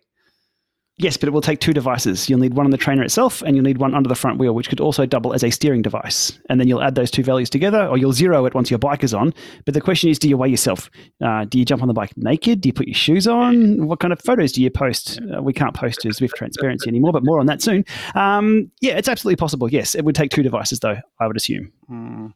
[0.96, 2.28] Yes, but it will take two devices.
[2.28, 4.54] You'll need one on the trainer itself, and you'll need one under the front wheel,
[4.54, 6.38] which could also double as a steering device.
[6.48, 9.02] And then you'll add those two values together, or you'll zero it once your bike
[9.02, 9.34] is on.
[9.64, 10.88] But the question is, do you weigh yourself?
[11.20, 12.60] Uh, do you jump on the bike naked?
[12.60, 13.88] Do you put your shoes on?
[13.88, 15.20] What kind of photos do you post?
[15.36, 17.84] Uh, we can't post to Zwift Transparency anymore, but more on that soon.
[18.14, 19.68] Um, yeah, it's absolutely possible.
[19.68, 20.98] Yes, it would take two devices, though.
[21.18, 21.72] I would assume.
[21.90, 22.34] Mm.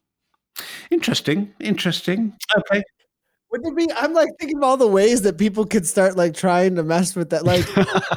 [0.91, 1.55] Interesting.
[1.61, 2.37] Interesting.
[2.57, 2.83] Okay.
[3.51, 3.89] Would there be?
[3.97, 7.17] I'm like thinking of all the ways that people could start like trying to mess
[7.17, 7.45] with that.
[7.45, 7.67] Like,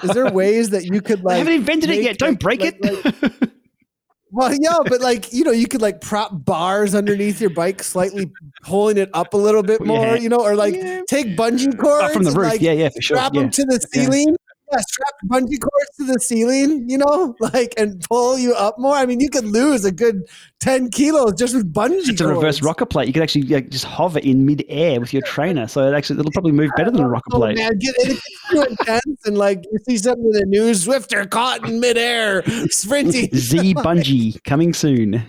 [0.04, 1.36] is there ways that you could like?
[1.36, 2.17] I haven't invented it yet.
[2.17, 3.22] Don't break like, it.
[3.22, 3.34] Like,
[4.32, 8.30] well, yeah, but like you know, you could like prop bars underneath your bike, slightly
[8.63, 11.02] pulling it up a little bit more, you know, or like yeah.
[11.08, 12.52] take bungee cords oh, from the roof.
[12.52, 13.15] like, yeah, yeah, for sure.
[13.15, 13.41] Strap yeah.
[13.41, 14.36] them to the ceiling
[14.72, 18.96] yeah, strap bungee cords to the ceiling, you know, like and pull you up more.
[18.96, 20.28] I mean, you could lose a good
[20.60, 22.10] ten kilos just with bungee.
[22.10, 23.08] It's a reverse rocker plate.
[23.08, 26.32] You could actually like, just hover in midair with your trainer, so it actually it'll
[26.32, 27.58] probably move better than a rocker oh, plate.
[27.58, 28.20] Man, get it,
[28.52, 33.30] too intense, and like you see something in the news, Zwifter caught in midair sprinting.
[33.36, 35.24] Z bungee coming soon.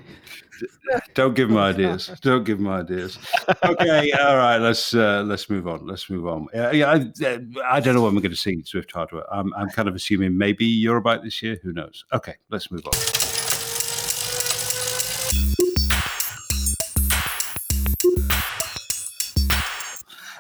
[1.14, 2.11] Don't give them ideas.
[2.22, 3.18] Don't give them ideas.
[3.64, 4.59] Okay, all right.
[4.59, 5.87] Let's uh, let's move on.
[5.87, 6.48] Let's move on.
[6.55, 9.25] Uh, yeah, I, I, don't know when we're going to see Zwift hardware.
[9.33, 11.59] I'm I'm kind of assuming maybe Eurobike this year.
[11.62, 12.05] Who knows?
[12.12, 12.92] Okay, let's move on.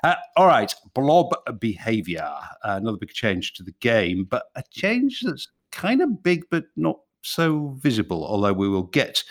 [0.04, 2.28] Uh, all right, blob behavior.
[2.64, 6.64] Uh, another big change to the game, but a change that's kind of big but
[6.76, 8.26] not so visible.
[8.26, 9.22] Although we will get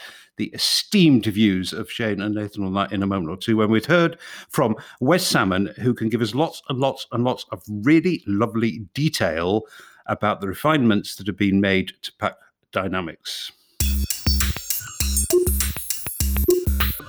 [0.41, 3.69] the esteemed views of Shane and Nathan on that in a moment or two when
[3.69, 4.17] we've heard
[4.49, 8.79] from Wes Salmon, who can give us lots and lots and lots of really lovely
[8.95, 9.67] detail
[10.07, 12.37] about the refinements that have been made to pack
[12.71, 13.51] dynamics.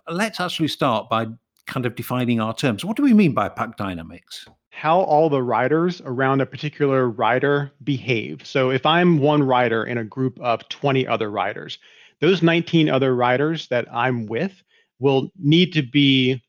[0.06, 1.28] Let's actually start by
[1.66, 2.84] kind of defining our terms.
[2.84, 4.46] What do we mean by pack dynamics?
[4.72, 8.44] how all the riders around a particular rider behave.
[8.44, 11.78] So if I'm one rider in a group of 20 other riders,
[12.22, 14.62] those 19 other riders that I'm with
[15.00, 16.40] will need to be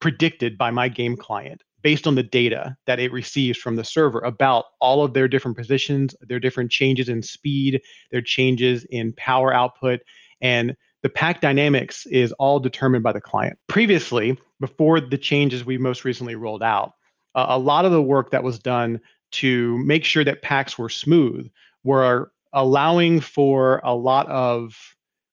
[0.00, 4.18] predicted by my game client based on the data that it receives from the server
[4.18, 9.54] about all of their different positions, their different changes in speed, their changes in power
[9.54, 10.00] output,
[10.40, 13.56] and the pack dynamics is all determined by the client.
[13.68, 16.92] Previously, before the changes we most recently rolled out,
[17.34, 20.88] uh, a lot of the work that was done to make sure that packs were
[20.88, 21.48] smooth
[21.84, 24.76] were allowing for a lot of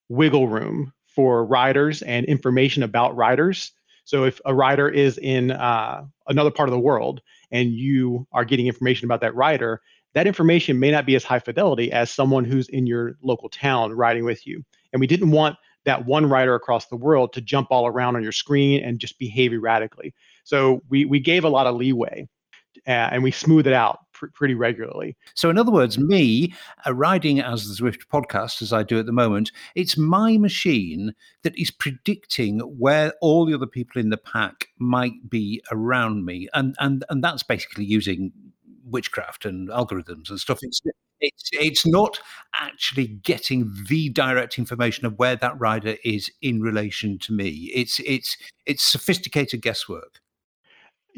[0.10, 3.72] wiggle room for riders and information about riders.
[4.06, 8.46] So if a rider is in uh, another part of the world and you are
[8.46, 9.82] getting information about that rider,
[10.14, 13.92] that information may not be as high fidelity as someone who's in your local town
[13.94, 14.64] riding with you.
[14.94, 18.24] And we didn't want that one rider across the world to jump all around on
[18.24, 20.14] your screen and just behave erratically.
[20.44, 22.28] So we we gave a lot of leeway
[22.88, 25.16] uh, and we smooth it out pr- pretty regularly.
[25.36, 26.54] So, in other words, me
[26.86, 31.14] uh, riding as the Zwift podcast, as I do at the moment, it's my machine
[31.44, 36.48] that is predicting where all the other people in the pack might be around me,
[36.54, 38.32] and and and that's basically using
[38.84, 40.60] witchcraft and algorithms and stuff.
[40.62, 40.82] It's
[41.20, 42.20] it's it's not
[42.54, 47.72] actually getting the direct information of where that rider is in relation to me.
[47.74, 50.22] It's it's it's sophisticated guesswork.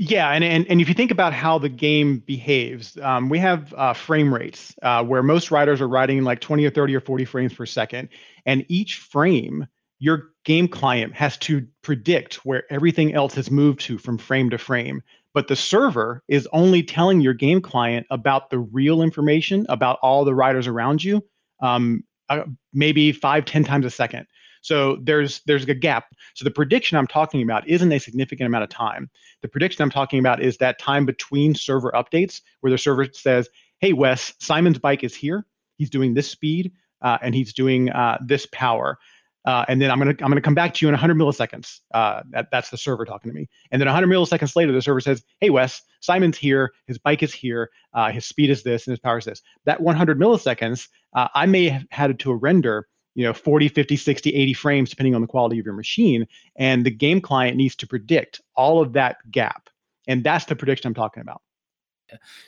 [0.01, 3.73] Yeah, and, and and if you think about how the game behaves, um, we have
[3.73, 7.25] uh, frame rates uh, where most riders are riding like 20 or 30 or 40
[7.25, 8.07] frames per second,
[8.45, 9.67] and each frame
[9.99, 14.57] your game client has to predict where everything else has moved to from frame to
[14.57, 15.01] frame.
[15.33, 20.23] But the server is only telling your game client about the real information about all
[20.23, 21.21] the riders around you,
[21.62, 24.27] um, uh, maybe five, ten times a second.
[24.61, 26.13] So there's there's a gap.
[26.35, 29.09] So the prediction I'm talking about isn't a significant amount of time.
[29.41, 33.49] The prediction I'm talking about is that time between server updates where the server says,
[33.79, 35.45] "Hey Wes, Simon's bike is here.
[35.77, 38.97] He's doing this speed uh, and he's doing uh, this power."
[39.45, 41.79] Uh, and then I'm gonna I'm gonna come back to you in 100 milliseconds.
[41.93, 43.47] Uh, that, that's the server talking to me.
[43.71, 46.73] And then 100 milliseconds later, the server says, "Hey Wes, Simon's here.
[46.87, 47.71] His bike is here.
[47.93, 51.45] Uh, his speed is this, and his power is this." That 100 milliseconds, uh, I
[51.45, 52.87] may have had to a render
[53.19, 56.86] you know 40 50 60 80 frames depending on the quality of your machine and
[56.86, 59.69] the game client needs to predict all of that gap.
[60.08, 61.41] And that's the prediction i'm talking about.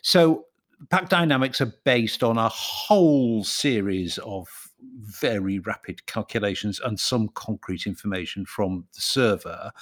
[0.02, 0.46] So
[0.90, 4.48] pack dynamics are based on a whole series of
[5.02, 9.74] very rapid calculations and some concrete information from the server.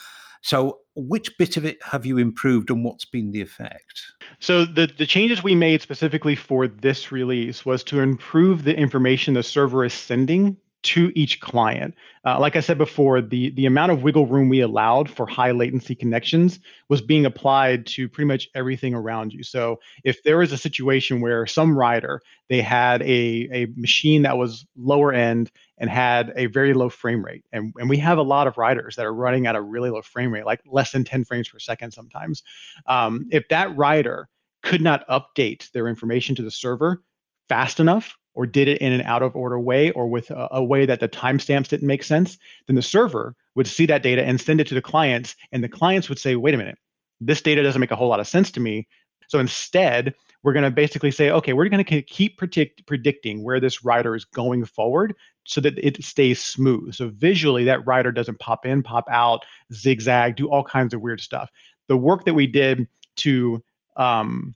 [0.42, 4.02] So which bit of it have you improved and what's been the effect?
[4.40, 9.36] So the, the changes we made specifically for this release was to improve the information
[9.36, 11.94] the server is sending to each client.
[12.26, 15.52] Uh, like I said before, the the amount of wiggle room we allowed for high
[15.52, 19.44] latency connections was being applied to pretty much everything around you.
[19.44, 24.38] So if there was a situation where some rider they had a a machine that
[24.38, 28.24] was lower end and had a very low frame rate, and and we have a
[28.24, 31.04] lot of riders that are running at a really low frame rate, like less than
[31.04, 32.44] 10 frames per second sometimes.
[32.86, 34.30] Um, if that rider
[34.64, 37.02] could not update their information to the server
[37.50, 40.64] fast enough or did it in an out of order way or with a, a
[40.64, 44.40] way that the timestamps didn't make sense, then the server would see that data and
[44.40, 45.36] send it to the clients.
[45.52, 46.78] And the clients would say, wait a minute,
[47.20, 48.88] this data doesn't make a whole lot of sense to me.
[49.28, 53.60] So instead, we're going to basically say, okay, we're going to keep predict, predicting where
[53.60, 56.94] this rider is going forward so that it stays smooth.
[56.94, 61.20] So visually, that rider doesn't pop in, pop out, zigzag, do all kinds of weird
[61.20, 61.50] stuff.
[61.90, 63.62] The work that we did to
[63.98, 64.56] um,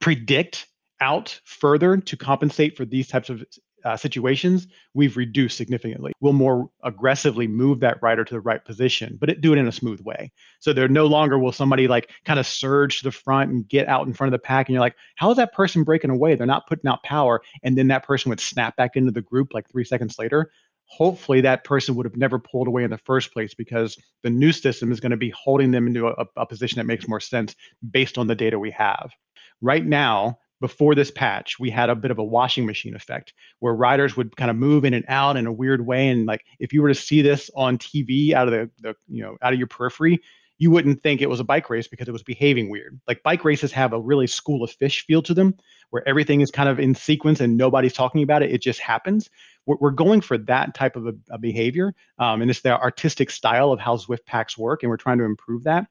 [0.00, 0.68] predict
[1.00, 3.44] out further to compensate for these types of
[3.84, 6.12] uh, situations, we've reduced significantly.
[6.20, 9.68] We'll more aggressively move that rider to the right position, but it, do it in
[9.68, 10.32] a smooth way.
[10.58, 13.88] So there no longer will somebody like kind of surge to the front and get
[13.88, 16.34] out in front of the pack, and you're like, how is that person breaking away?
[16.34, 19.54] They're not putting out power, and then that person would snap back into the group
[19.54, 20.50] like three seconds later.
[20.86, 24.52] Hopefully, that person would have never pulled away in the first place because the new
[24.52, 27.54] system is going to be holding them into a, a position that makes more sense
[27.90, 29.12] based on the data we have.
[29.60, 33.74] Right now, before this patch, we had a bit of a washing machine effect where
[33.74, 36.08] riders would kind of move in and out in a weird way.
[36.08, 39.22] And like if you were to see this on TV out of the, the you
[39.22, 40.20] know out of your periphery,
[40.58, 43.00] you wouldn't think it was a bike race because it was behaving weird.
[43.06, 45.54] Like bike races have a really school of fish feel to them,
[45.90, 48.50] where everything is kind of in sequence and nobody's talking about it.
[48.50, 49.30] It just happens.
[49.66, 53.30] We're, we're going for that type of a, a behavior, um, and it's the artistic
[53.30, 55.86] style of how Zwift packs work, and we're trying to improve that.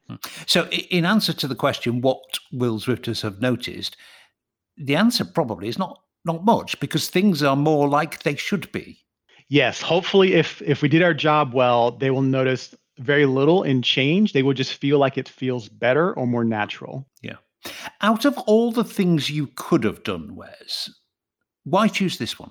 [0.46, 2.18] So, in answer to the question, what
[2.52, 3.96] will Zwifters have noticed?
[4.78, 8.98] The answer probably is not not much because things are more like they should be.
[9.48, 13.82] Yes, hopefully if if we did our job well, they will notice very little in
[13.82, 14.32] change.
[14.32, 17.06] They will just feel like it feels better or more natural.
[17.22, 17.36] Yeah.
[18.02, 20.90] Out of all the things you could have done, Wes,
[21.64, 22.50] why choose this one?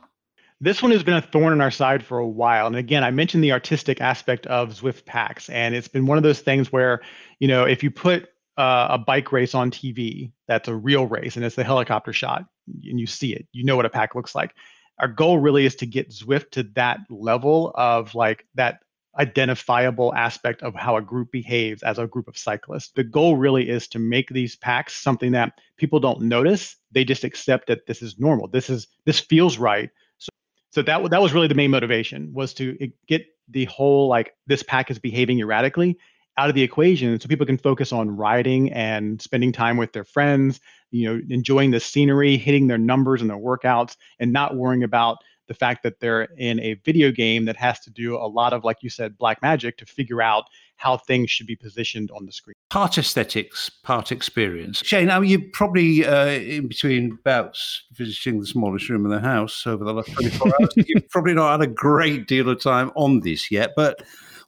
[0.59, 2.65] This one has been a thorn in our side for a while.
[2.65, 6.23] And again, I mentioned the artistic aspect of Zwift packs, and it's been one of
[6.23, 7.01] those things where,
[7.39, 11.35] you know, if you put uh, a bike race on TV that's a real race
[11.35, 14.35] and it's the helicopter shot and you see it, you know what a pack looks
[14.35, 14.53] like.
[14.99, 18.79] Our goal really is to get Zwift to that level of like that
[19.17, 22.91] identifiable aspect of how a group behaves as a group of cyclists.
[22.95, 26.77] The goal really is to make these packs something that people don't notice.
[26.91, 28.47] They just accept that this is normal.
[28.47, 29.89] This is this feels right.
[30.17, 30.29] So
[30.71, 34.63] so that that was really the main motivation was to get the whole like this
[34.63, 35.97] pack is behaving erratically
[36.37, 40.03] out of the equation so people can focus on riding and spending time with their
[40.03, 40.59] friends
[40.91, 45.17] you know enjoying the scenery hitting their numbers and their workouts and not worrying about
[45.47, 48.63] the fact that they're in a video game that has to do a lot of
[48.63, 50.45] like you said black magic to figure out
[50.75, 52.53] how things should be positioned on the screen.
[52.69, 54.83] Part aesthetics part experience.
[54.85, 59.65] Shane now you probably uh, in between bouts visiting the smallest room in the house
[59.65, 63.21] over the last 24 hours you've probably not had a great deal of time on
[63.21, 64.03] this yet but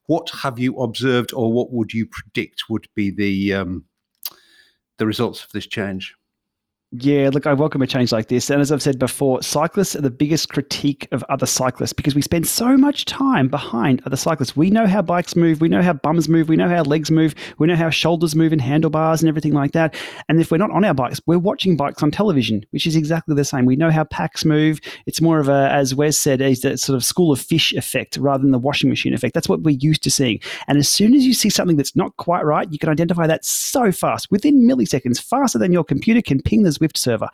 [0.09, 3.85] what have you observed, or what would you predict would be the um,
[4.97, 6.15] the results of this change?
[6.91, 8.49] Yeah, look, I welcome a change like this.
[8.49, 12.23] And as I've said before, cyclists are the biggest critique of other cyclists because we
[12.23, 14.57] spend so much time behind other cyclists.
[14.57, 17.35] We know how bikes move, we know how bums move, we know how legs move,
[17.59, 19.93] we know how shoulders move and handlebars and everything like that.
[20.29, 23.35] And if we're not on our bikes, we're watching bikes on television, which is exactly
[23.35, 23.67] the same.
[23.67, 24.79] We know how packs move.
[25.05, 28.41] It's more of a, as Wes said, a sort of school of fish effect rather
[28.41, 29.35] than the washing machine effect.
[29.35, 30.39] That's what we're used to seeing.
[30.67, 33.45] And as soon as you see something that's not quite right, you can identify that
[33.45, 37.29] so fast, within milliseconds, faster than your computer can ping the Zwift server.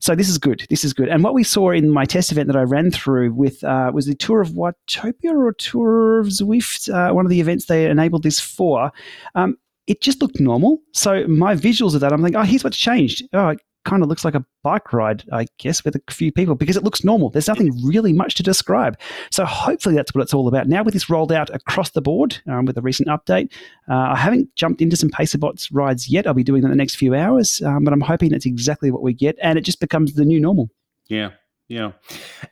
[0.00, 0.64] So this is good.
[0.70, 1.08] This is good.
[1.08, 4.06] And what we saw in my test event that I ran through with uh, was
[4.06, 8.22] the tour of Watopia or tour of Zwift, uh, one of the events they enabled
[8.22, 8.92] this for.
[9.34, 9.56] Um,
[9.88, 10.78] it just looked normal.
[10.92, 13.24] So my visuals of that, I'm like, oh, here's what's changed.
[13.32, 13.56] Oh,
[13.88, 16.84] kind of looks like a bike ride, I guess, with a few people because it
[16.84, 17.30] looks normal.
[17.30, 18.98] There's nothing really much to describe.
[19.30, 20.68] So hopefully that's what it's all about.
[20.68, 23.50] Now with this rolled out across the board um, with a recent update,
[23.88, 26.26] uh, I haven't jumped into some Pacerbots rides yet.
[26.26, 28.90] I'll be doing that in the next few hours, um, but I'm hoping that's exactly
[28.90, 30.68] what we get, and it just becomes the new normal.
[31.06, 31.30] Yeah.
[31.70, 31.92] Yeah,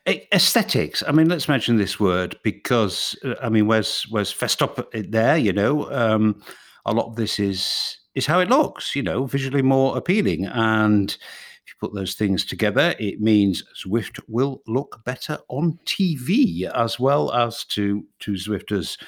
[0.06, 1.02] aesthetics.
[1.08, 5.38] I mean, let's mention this word because uh, I mean, where's where's fessed up there?
[5.38, 6.42] You know, um,
[6.84, 10.46] a lot of this is is how it looks, you know, visually more appealing.
[10.46, 16.68] And if you put those things together, it means Zwift will look better on TV
[16.74, 18.98] as well as to, to Zwifters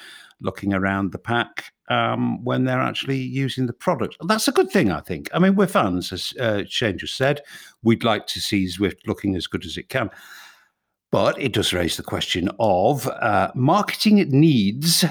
[0.40, 4.16] looking around the pack um, when they're actually using the product.
[4.26, 5.28] That's a good thing, I think.
[5.32, 7.40] I mean, we're fans, as uh, Shane just said.
[7.82, 10.11] We'd like to see Zwift looking as good as it can.
[11.11, 15.04] But it does raise the question of uh, marketing needs,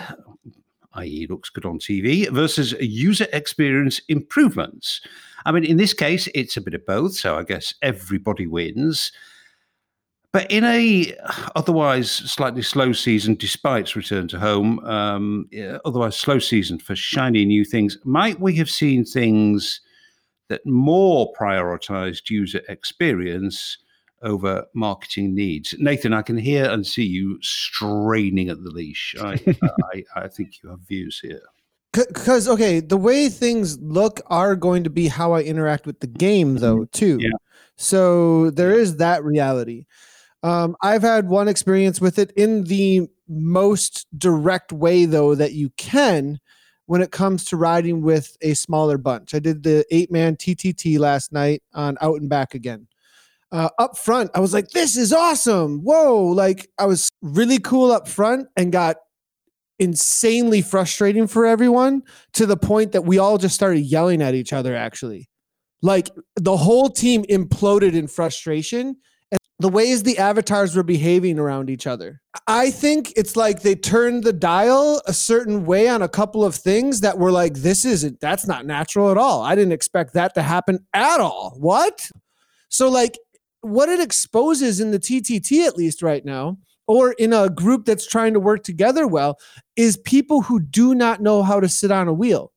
[0.98, 5.02] i.e., looks good on TV, versus user experience improvements.
[5.46, 7.16] I mean, in this case, it's a bit of both.
[7.16, 9.12] So I guess everybody wins.
[10.34, 11.16] But in a
[11.56, 15.50] otherwise slightly slow season, despite its return to home, um,
[15.86, 19.82] otherwise slow season for shiny new things, might we have seen things
[20.50, 23.78] that more prioritized user experience
[24.22, 25.76] over marketing needs?
[25.80, 29.16] Nathan, I can hear and see you straining at the leash.
[29.20, 29.40] I,
[29.94, 31.42] I, I think you have views here
[31.94, 36.06] because okay the way things look are going to be how i interact with the
[36.06, 37.30] game though too yeah.
[37.76, 39.84] so there is that reality
[40.44, 45.72] um, I've had one experience with it in the most direct way, though, that you
[45.78, 46.40] can
[46.86, 49.34] when it comes to riding with a smaller bunch.
[49.34, 52.88] I did the eight man TTT last night on Out and Back again.
[53.50, 55.80] Uh, up front, I was like, this is awesome.
[55.80, 56.26] Whoa.
[56.26, 58.98] Like, I was really cool up front and got
[59.80, 62.02] insanely frustrating for everyone
[62.34, 65.30] to the point that we all just started yelling at each other, actually.
[65.82, 68.98] Like, the whole team imploded in frustration
[69.32, 72.20] and the ways the avatars were behaving around each other.
[72.48, 76.54] I think it's like they turned the dial a certain way on a couple of
[76.56, 79.42] things that were like, this isn't, that's not natural at all.
[79.42, 81.56] I didn't expect that to happen at all.
[81.60, 82.10] What?
[82.70, 83.18] So, like,
[83.62, 88.08] what it exposes in the TTT, at least right now, or in a group that's
[88.08, 89.38] trying to work together well,
[89.76, 92.52] is people who do not know how to sit on a wheel.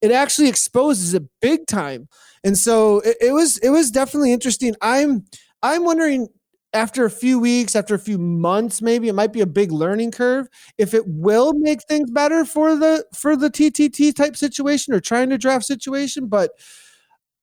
[0.00, 2.08] It actually exposes it big time.
[2.44, 4.74] And so it, it was it was definitely interesting.
[4.82, 5.24] I'm
[5.62, 6.28] I'm wondering
[6.74, 10.10] after a few weeks, after a few months, maybe it might be a big learning
[10.10, 10.48] curve.
[10.76, 15.30] If it will make things better for the for the TTT type situation or trying
[15.30, 16.50] to draft situation, but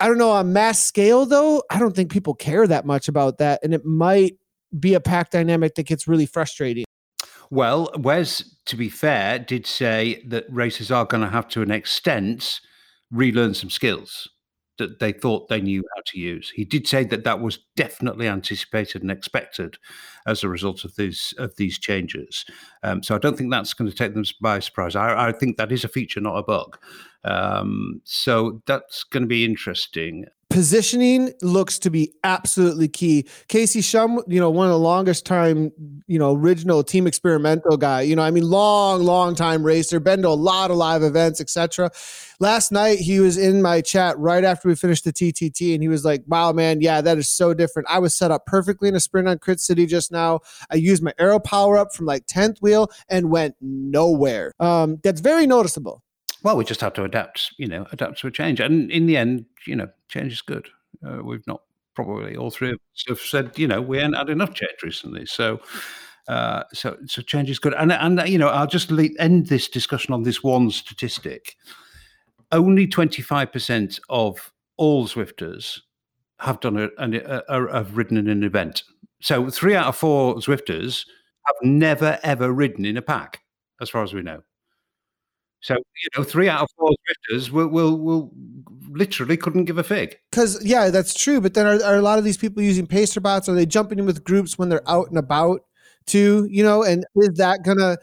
[0.02, 1.62] I don't know on mass scale though.
[1.70, 4.36] I don't think people care that much about that, and it might
[4.78, 6.86] be a pack dynamic that gets really frustrating.
[7.52, 11.70] Well, Wes, to be fair, did say that races are going to have to an
[11.70, 12.62] extent
[13.12, 14.28] relearn some skills
[14.82, 16.50] that they thought they knew how to use.
[16.50, 19.78] He did say that that was definitely anticipated and expected
[20.26, 22.46] as a result of these of these changes.
[22.84, 24.96] Um, so I don't think that's going to take them by surprise.
[24.96, 26.78] I, I think that is a feature, not a bug.
[27.24, 33.26] Um, so that's going to be interesting positioning looks to be absolutely key.
[33.48, 35.72] Casey Shum, you know, one of the longest time,
[36.08, 38.02] you know, original team experimental guy.
[38.02, 41.40] You know, I mean, long, long time racer, been to a lot of live events,
[41.40, 41.90] etc.
[42.40, 45.88] Last night he was in my chat right after we finished the TTT, and he
[45.88, 47.88] was like, "Wow, man, yeah, that is so different.
[47.90, 50.42] I was set up perfectly in a sprint on Crit City just now.
[50.70, 54.54] I used my aero power up from like tenth wheel and went nowhere.
[54.60, 56.04] Um, that's very noticeable."
[56.44, 58.60] Well, we just have to adapt, you know, adapt to a change.
[58.60, 60.68] And in the end, you know, change is good.
[61.06, 61.62] Uh, we've not
[61.96, 65.26] probably all three of us have said, you know, we ain't had enough change recently.
[65.26, 65.60] So,
[66.28, 67.74] uh, so, so change is good.
[67.74, 71.56] And, and you know, I'll just end this discussion on this one statistic.
[72.52, 75.80] Only 25% of all Zwifters
[76.40, 78.84] have done a, a, a, have ridden in an event.
[79.22, 81.06] So three out of four Zwifters
[81.46, 83.42] have never ever ridden in a pack,
[83.80, 84.42] as far as we know.
[85.62, 88.32] So you know, three out of four Zwifters will will, will
[88.90, 90.18] literally couldn't give a fig.
[90.32, 91.40] Because yeah, that's true.
[91.40, 93.48] But then are, are a lot of these people using pacer bots?
[93.48, 95.62] Are they jumping in with groups when they're out and about
[96.06, 96.48] too?
[96.50, 97.98] You know, and is that gonna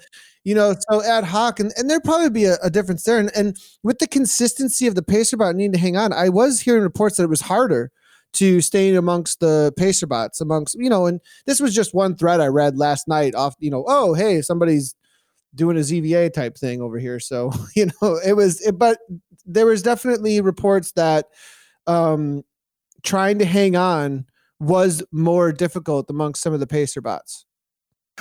[0.49, 3.19] you know, so ad hoc, and, and there'd probably be a, a difference there.
[3.19, 6.61] And, and with the consistency of the pacer bot needing to hang on, I was
[6.61, 7.91] hearing reports that it was harder
[8.35, 12.41] to stay amongst the pacer bots, amongst, you know, and this was just one thread
[12.41, 14.95] I read last night off, you know, oh, hey, somebody's
[15.55, 17.21] doing a ZVA type thing over here.
[17.21, 18.99] So, you know, it was, it, but
[19.47, 21.27] there was definitely reports that
[21.87, 22.45] um,
[23.03, 24.27] trying to hang on
[24.61, 27.45] was more difficult amongst some of the pacer bots.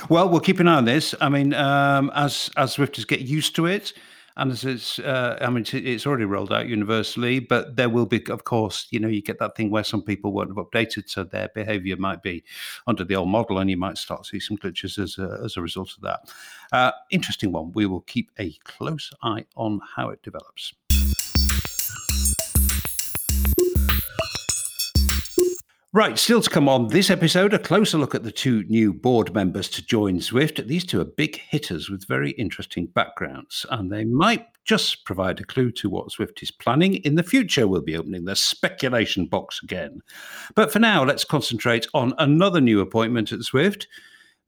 [0.08, 1.14] Well, we'll keep an eye on this.
[1.20, 3.92] I mean, um, as as Zwifters get used to it,
[4.38, 8.24] and as it's, uh, I mean, it's already rolled out universally, but there will be,
[8.30, 11.24] of course, you know, you get that thing where some people won't have updated, so
[11.24, 12.44] their behaviour might be
[12.86, 15.56] under the old model, and you might start to see some glitches as a, as
[15.56, 16.20] a result of that.
[16.72, 17.72] Uh, interesting one.
[17.72, 20.72] We will keep a close eye on how it develops.
[25.94, 29.32] Right, still to come on this episode, a closer look at the two new board
[29.32, 30.66] members to join Zwift.
[30.66, 35.44] These two are big hitters with very interesting backgrounds, and they might just provide a
[35.44, 37.66] clue to what Zwift is planning in the future.
[37.66, 40.02] We'll be opening the speculation box again.
[40.54, 43.86] But for now, let's concentrate on another new appointment at Zwift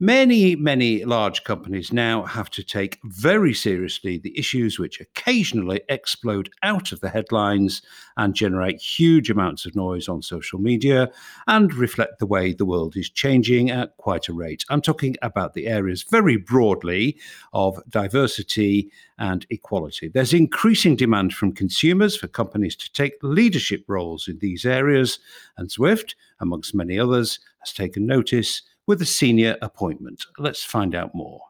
[0.03, 6.49] Many, many large companies now have to take very seriously the issues which occasionally explode
[6.63, 7.83] out of the headlines
[8.17, 11.11] and generate huge amounts of noise on social media
[11.47, 14.65] and reflect the way the world is changing at quite a rate.
[14.71, 17.19] I'm talking about the areas very broadly
[17.53, 20.09] of diversity and equality.
[20.09, 25.19] There's increasing demand from consumers for companies to take leadership roles in these areas,
[25.59, 30.25] and Zwift, amongst many others, has taken notice with a senior appointment.
[30.37, 31.43] Let's find out more.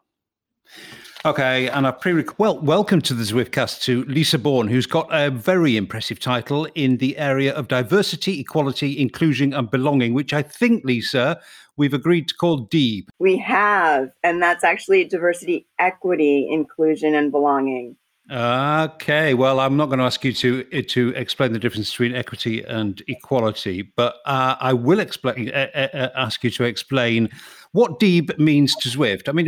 [1.25, 5.31] Okay, and I pre well, welcome to the Zwiftcast to Lisa Bourne, who's got a
[5.31, 10.85] very impressive title in the area of diversity, equality, inclusion, and belonging, which I think,
[10.85, 11.41] Lisa,
[11.77, 13.07] we've agreed to call DEEB.
[13.17, 17.97] We have, and that's actually diversity, equity, inclusion, and belonging.
[18.31, 22.63] Okay, well, I'm not going to ask you to to explain the difference between equity
[22.63, 27.29] and equality, but uh, I will explain uh, uh, ask you to explain
[27.73, 29.27] what DEEB means to Zwift.
[29.27, 29.47] I mean,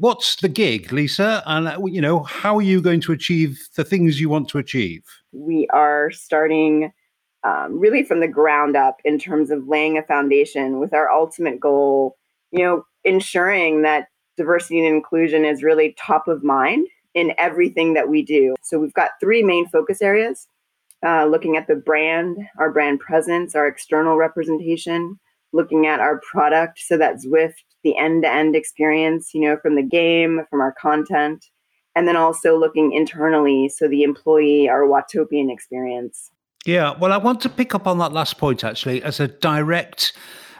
[0.00, 3.84] what's the gig, Lisa, and uh, you know how are you going to achieve the
[3.84, 5.04] things you want to achieve?
[5.30, 6.92] We are starting
[7.44, 11.60] um, really from the ground up in terms of laying a foundation with our ultimate
[11.60, 12.16] goal,
[12.50, 18.08] you know, ensuring that diversity and inclusion is really top of mind in everything that
[18.08, 18.54] we do.
[18.62, 20.48] So we've got three main focus areas
[21.04, 25.18] uh, looking at the brand, our brand presence, our external representation,
[25.52, 26.78] looking at our product.
[26.78, 30.72] So that Zwift, the end to end experience, you know, from the game, from our
[30.72, 31.44] content,
[31.94, 33.68] and then also looking internally.
[33.68, 36.30] So the employee, our Watopian experience.
[36.64, 40.14] Yeah, well, I want to pick up on that last point actually as a direct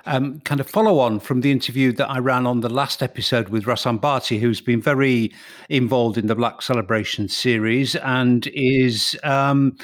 [0.07, 3.49] um, kind of follow on from the interview that I ran on the last episode
[3.49, 5.33] with Rahsaan Bharti, who's been very
[5.69, 9.19] involved in the Black Celebration series and is.
[9.23, 9.77] Um,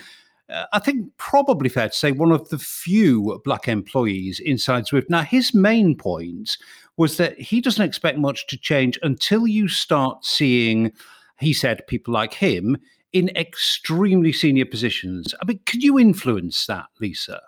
[0.72, 5.08] I think probably fair to say one of the few black employees inside Zwift.
[5.08, 6.58] Now, his main point
[6.96, 10.90] was that he doesn't expect much to change until you start seeing,
[11.38, 12.76] he said, people like him
[13.12, 15.34] in extremely senior positions.
[15.40, 17.40] I mean, could you influence that, Lisa?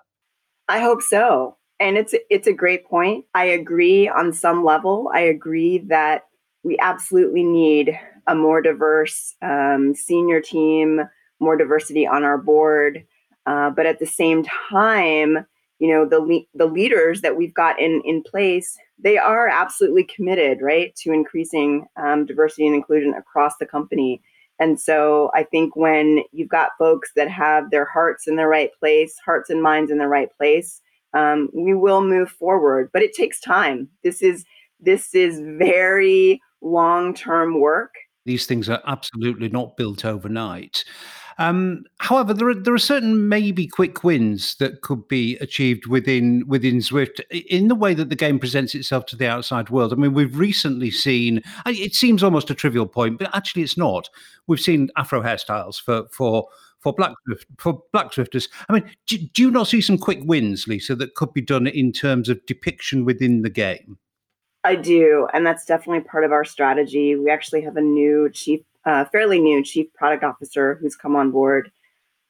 [0.69, 3.25] I hope so and it's it's a great point.
[3.35, 5.11] I agree on some level.
[5.15, 6.23] I agree that
[6.63, 11.01] we absolutely need a more diverse um, senior team,
[11.41, 13.05] more diversity on our board.
[13.47, 15.45] Uh, but at the same time,
[15.79, 20.05] you know the le- the leaders that we've got in in place, they are absolutely
[20.05, 24.23] committed, right, to increasing um, diversity and inclusion across the company.
[24.61, 28.71] And so I think when you've got folks that have their hearts in the right
[28.79, 30.81] place, hearts and minds in the right place,
[31.15, 34.45] um, we will move forward but it takes time this is
[34.81, 37.95] this is very long term work
[38.25, 40.85] these things are absolutely not built overnight
[41.39, 46.45] um, however, there are there are certain maybe quick wins that could be achieved within
[46.47, 49.93] within Zwift in the way that the game presents itself to the outside world.
[49.93, 51.43] I mean, we've recently seen.
[51.67, 54.09] It seems almost a trivial point, but actually, it's not.
[54.47, 56.49] We've seen Afro hairstyles for for
[56.83, 57.13] for black
[57.59, 58.49] for black Zwifters.
[58.69, 61.67] I mean, do, do you not see some quick wins, Lisa, that could be done
[61.67, 63.99] in terms of depiction within the game?
[64.65, 67.17] I do, and that's definitely part of our strategy.
[67.17, 71.33] We actually have a new chief, uh, fairly new chief product officer who's come on
[71.33, 71.73] board,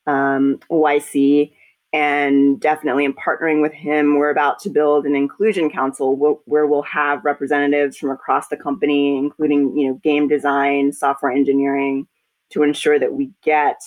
[0.07, 1.53] um, YC,
[1.93, 6.83] and definitely in partnering with him, we're about to build an inclusion council where we'll
[6.83, 12.07] have representatives from across the company, including you know game design, software engineering,
[12.51, 13.83] to ensure that we get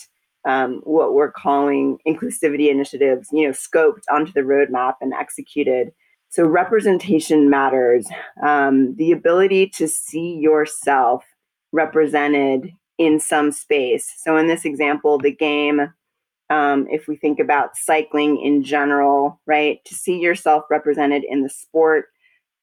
[0.46, 5.92] um, what we're calling inclusivity initiatives, you know, scoped onto the roadmap and executed.
[6.30, 8.08] So representation matters.
[8.44, 11.24] Um, the ability to see yourself
[11.72, 14.12] represented in some space.
[14.18, 15.94] So in this example, the game,
[16.50, 21.50] um, if we think about cycling in general, right, to see yourself represented in the
[21.50, 22.06] sport,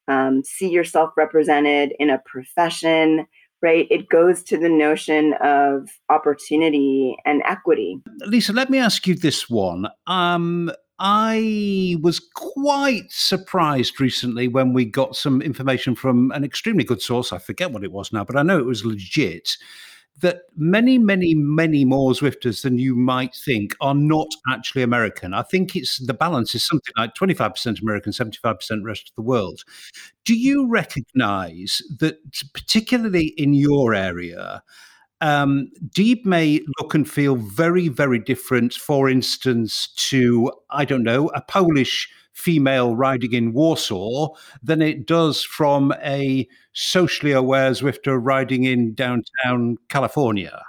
[0.07, 3.27] um, see yourself represented in a profession,
[3.63, 3.87] right?
[3.89, 7.97] It goes to the notion of opportunity and equity.
[8.27, 9.87] Lisa, let me ask you this one.
[10.05, 17.01] Um, I was quite surprised recently when we got some information from an extremely good
[17.01, 17.33] source.
[17.33, 19.57] I forget what it was now, but I know it was legit
[20.21, 25.33] that many, many, many more Zwifters than you might think are not actually American.
[25.33, 29.63] I think it's the balance is something like 25% American, 75% rest of the world.
[30.23, 32.19] Do you recognize that,
[32.53, 34.63] particularly in your area,
[35.21, 41.29] um, DEEB may look and feel very, very different, for instance, to, I don't know,
[41.29, 44.29] a Polish female riding in Warsaw
[44.61, 50.63] than it does from a socially aware Zwifter riding in downtown California.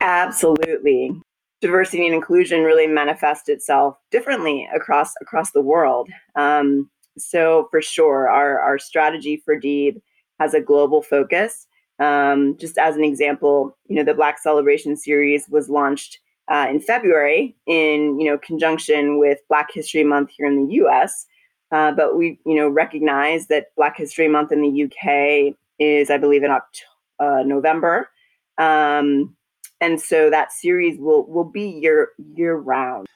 [0.00, 1.12] Absolutely.
[1.60, 6.08] Diversity and inclusion really manifests itself differently across across the world.
[6.34, 10.00] Um, so for sure, our, our strategy for DEEB
[10.40, 11.66] has a global focus.
[11.98, 16.18] Um, just as an example, you know, the Black Celebration series was launched
[16.48, 21.26] uh, in February in you know conjunction with Black History Month here in the U.S.
[21.70, 26.18] Uh, but we you know recognize that Black History Month in the UK is, I
[26.18, 26.88] believe, in October,
[27.18, 28.10] uh, November,
[28.58, 29.34] um,
[29.80, 33.06] and so that series will will be year year round.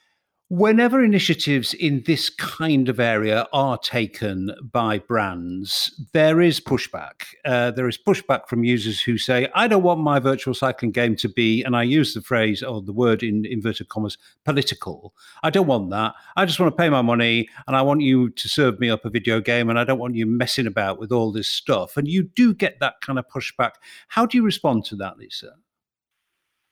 [0.49, 7.25] Whenever initiatives in this kind of area are taken by brands, there is pushback.
[7.45, 11.17] Uh, there is pushback from users who say, I don't want my virtual cycling game
[11.17, 15.13] to be, and I use the phrase or the word in inverted commas, political.
[15.43, 16.15] I don't want that.
[16.37, 19.05] I just want to pay my money and I want you to serve me up
[19.05, 21.97] a video game and I don't want you messing about with all this stuff.
[21.97, 23.73] And you do get that kind of pushback.
[24.07, 25.55] How do you respond to that, Lisa?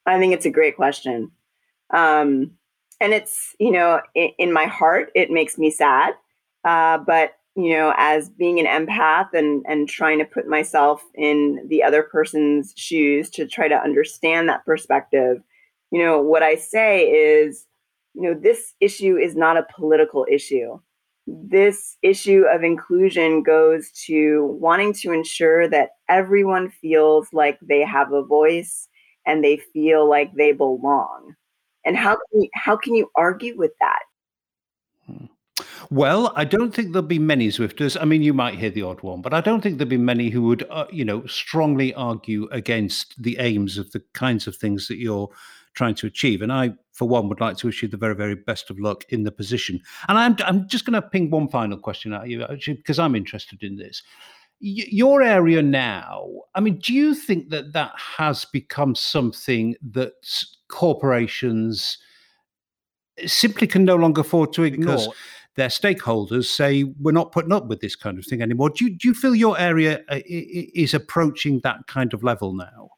[0.06, 1.32] I think it's a great question.
[1.92, 2.52] Um,
[3.00, 6.14] and it's you know in, in, my heart it makes me sad
[6.64, 11.64] uh, but you know as being an empath and and trying to put myself in
[11.68, 15.42] the other person's shoes to try to understand that perspective
[15.90, 17.66] you know what i say is
[18.14, 20.78] you know this issue is not a political issue.
[21.26, 28.12] This issue of inclusion goes to wanting to ensure that everyone feels like they have
[28.12, 28.88] a voice
[29.26, 31.34] and they feel like they belong
[31.84, 34.00] and how can you, how can you argue with that?
[35.90, 37.96] Well, I don't think there'll be many Zwifters.
[38.00, 40.30] I mean, you might hear the odd one, but I don't think there'll be many
[40.30, 44.88] who would, uh, you know, strongly argue against the aims of the kinds of things
[44.88, 45.28] that you're
[45.74, 46.40] trying to achieve.
[46.40, 49.04] And I, for one, would like to wish you the very, very best of luck
[49.10, 49.80] in the position.
[50.08, 53.14] And I'm, I'm just going to ping one final question at you, actually, because I'm
[53.14, 54.02] interested in this.
[54.64, 60.14] Y- your area now, I mean, do you think that that has become something that
[60.68, 61.98] corporations
[63.26, 64.96] simply can no longer afford to ignore.
[64.96, 65.08] Because
[65.56, 68.70] their stakeholders say we're not putting up with this kind of thing anymore.
[68.70, 72.90] Do you, do you feel your area uh, is approaching that kind of level now?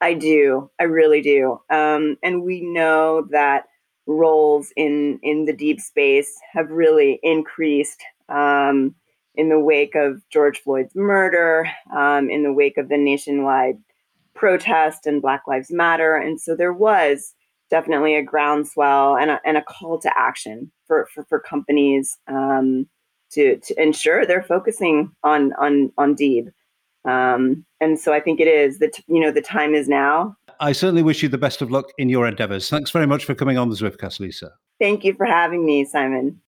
[0.00, 0.70] I do.
[0.78, 1.60] I really do.
[1.70, 3.64] Um, and we know that
[4.06, 8.94] roles in in the DEEB space have really increased um,
[9.34, 13.76] in the wake of George Floyd's murder, um, in the wake of the nationwide
[14.34, 16.16] protest and Black Lives Matter.
[16.16, 17.34] And so there was
[17.70, 22.86] definitely a groundswell and a, and a call to action for, for, for companies um,
[23.32, 26.52] to, to ensure they're focusing on, on, on Deeb.
[27.04, 30.36] Um, and so I think it is that, you know, the time is now.
[30.60, 32.68] I certainly wish you the best of luck in your endeavors.
[32.70, 34.52] Thanks very much for coming on the Zwiftcast, Lisa.
[34.80, 36.40] Thank you for having me, Simon.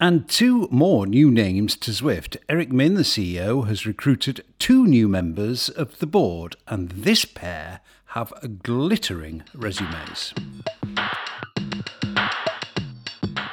[0.00, 2.36] And two more new names to Zwift.
[2.48, 7.80] Eric Min, the CEO, has recruited two new members of the board, and this pair
[8.12, 8.32] have
[8.62, 10.34] glittering resumes.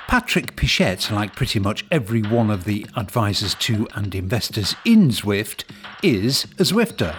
[0.07, 5.63] Patrick Pichette, like pretty much every one of the advisors to and investors in Zwift,
[6.03, 7.15] is a Zwifter.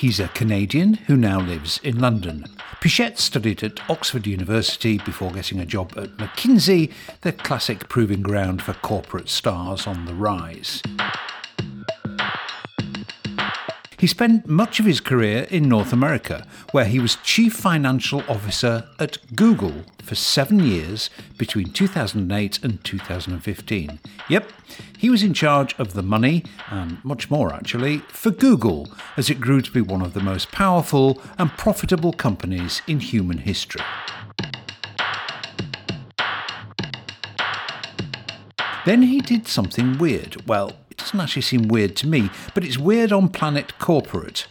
[0.00, 2.46] He's a Canadian who now lives in London.
[2.80, 6.90] Pichette studied at Oxford University before getting a job at McKinsey,
[7.20, 10.82] the classic proving ground for corporate stars on the rise.
[14.00, 18.88] He spent much of his career in North America, where he was Chief Financial Officer
[18.98, 23.98] at Google for seven years between 2008 and 2015.
[24.30, 24.52] Yep,
[24.96, 28.88] he was in charge of the money, and much more actually, for Google
[29.18, 33.36] as it grew to be one of the most powerful and profitable companies in human
[33.36, 33.84] history.
[38.86, 40.48] Then he did something weird.
[40.48, 44.46] Well, doesn't actually seem weird to me, but it's weird on Planet Corporate.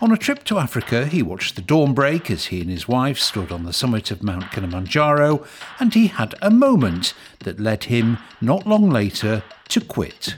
[0.00, 3.18] On a trip to Africa, he watched the dawn break as he and his wife
[3.18, 5.46] stood on the summit of Mount Kilimanjaro,
[5.78, 10.34] and he had a moment that led him, not long later, to quit.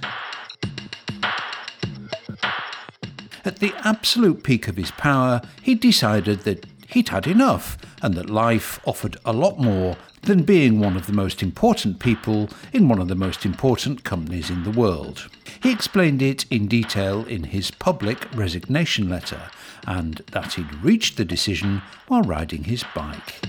[3.47, 8.29] At the absolute peak of his power, he decided that he'd had enough and that
[8.29, 12.99] life offered a lot more than being one of the most important people in one
[12.99, 15.29] of the most important companies in the world.
[15.63, 19.51] He explained it in detail in his public resignation letter,
[19.87, 23.41] and that he'd reached the decision while riding his bike.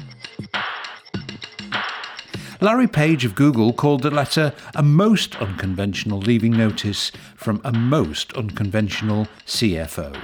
[2.61, 8.33] Larry Page of Google called the letter a most unconventional leaving notice from a most
[8.33, 10.15] unconventional CFO.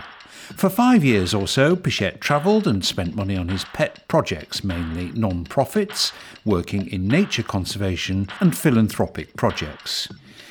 [0.55, 5.11] For five years or so, Pichette travelled and spent money on his pet projects, mainly
[5.13, 6.11] non profits,
[6.45, 10.07] working in nature conservation and philanthropic projects.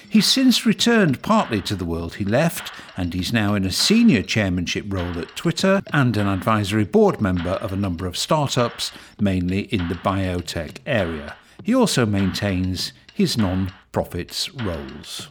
[0.08, 4.22] He's since returned partly to the world he left, and he's now in a senior
[4.22, 8.90] chairmanship role at Twitter and an advisory board member of a number of startups,
[9.20, 11.36] mainly in the biotech area.
[11.62, 15.28] He also maintains his non profits roles.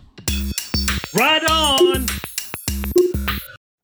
[1.13, 2.05] Right on!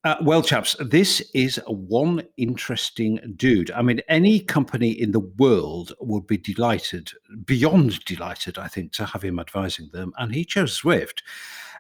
[0.06, 3.72] Uh, well, chaps, this is one interesting dude.
[3.72, 7.12] I mean, any company in the world would be delighted,
[7.44, 10.14] beyond delighted, I think, to have him advising them.
[10.20, 11.24] And he chose Zwift.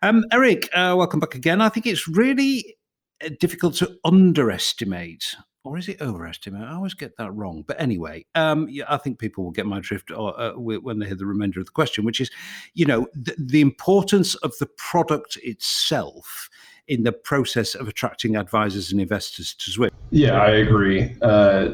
[0.01, 1.61] Um, Eric, uh, welcome back again.
[1.61, 2.77] I think it's really
[3.23, 6.63] uh, difficult to underestimate, or is it overestimate?
[6.63, 7.63] I always get that wrong.
[7.67, 11.05] But anyway, um, yeah, I think people will get my drift or, uh, when they
[11.05, 12.31] hear the remainder of the question, which is,
[12.73, 16.49] you know, the, the importance of the product itself
[16.87, 19.91] in the process of attracting advisors and investors to Zwift.
[20.11, 21.15] Yeah, I agree.
[21.21, 21.69] Uh,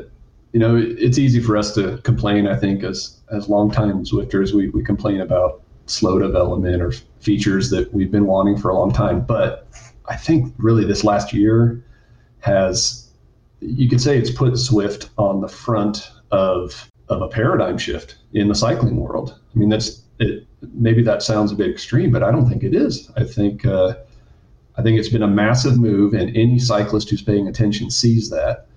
[0.54, 2.48] you know, it's easy for us to complain.
[2.48, 7.94] I think as as longtime Zwifters, we we complain about slow development or features that
[7.94, 9.22] we've been wanting for a long time.
[9.22, 9.68] But
[10.08, 11.84] I think really this last year
[12.40, 13.10] has,
[13.60, 18.48] you could say, it's put Zwift on the front of of a paradigm shift in
[18.48, 19.38] the cycling world.
[19.54, 20.46] I mean, that's it.
[20.74, 23.12] Maybe that sounds a bit extreme, but I don't think it is.
[23.16, 23.66] I think.
[23.66, 23.96] Uh,
[24.78, 28.68] I think it's been a massive move, and any cyclist who's paying attention sees that.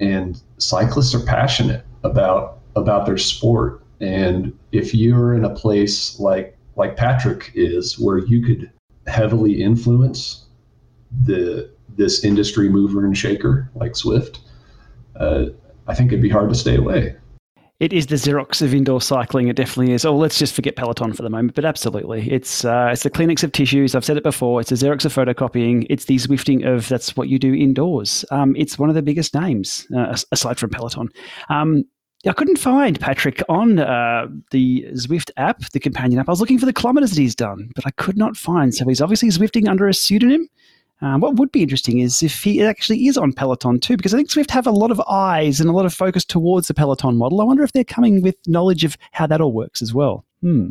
[0.00, 3.82] And cyclists are passionate about about their sport.
[4.00, 8.70] And if you're in a place like like Patrick is, where you could
[9.06, 10.46] heavily influence
[11.24, 14.38] the this industry mover and shaker like Zwift,
[15.16, 15.46] uh,
[15.86, 17.16] I think it'd be hard to stay away
[17.82, 19.48] it is the Xerox of indoor cycling.
[19.48, 20.04] It definitely is.
[20.04, 23.42] Oh, let's just forget Peloton for the moment, but absolutely, it's uh, it's the Kleenex
[23.42, 23.96] of tissues.
[23.96, 24.60] I've said it before.
[24.60, 25.88] It's the Xerox of photocopying.
[25.90, 28.24] It's the Zwifting of that's what you do indoors.
[28.30, 31.08] Um, it's one of the biggest names uh, aside from Peloton.
[31.48, 31.82] Um,
[32.24, 36.28] I couldn't find Patrick on uh, the Zwift app, the companion app.
[36.28, 38.72] I was looking for the kilometers that he's done, but I could not find.
[38.72, 40.48] So he's obviously Zwifting under a pseudonym.
[41.02, 44.18] Um, what would be interesting is if he actually is on Peloton too, because I
[44.18, 47.16] think Zwift have a lot of eyes and a lot of focus towards the Peloton
[47.16, 47.40] model.
[47.40, 50.24] I wonder if they're coming with knowledge of how that all works as well.
[50.40, 50.70] Hmm.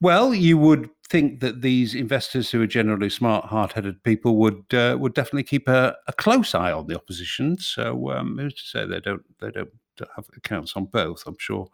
[0.00, 4.96] Well, you would think that these investors, who are generally smart, hard-headed people, would uh,
[4.98, 7.58] would definitely keep a, a, close eye on the opposition.
[7.58, 9.70] So, um, who's to say they don't they don't
[10.16, 11.24] have accounts on both?
[11.26, 11.68] I'm sure.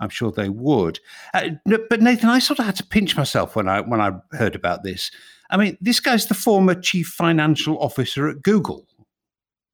[0.00, 1.00] I'm sure they would.
[1.34, 4.54] Uh, but Nathan, I sort of had to pinch myself when I when I heard
[4.54, 5.10] about this
[5.50, 8.86] I mean, this guy's the former chief financial officer at Google,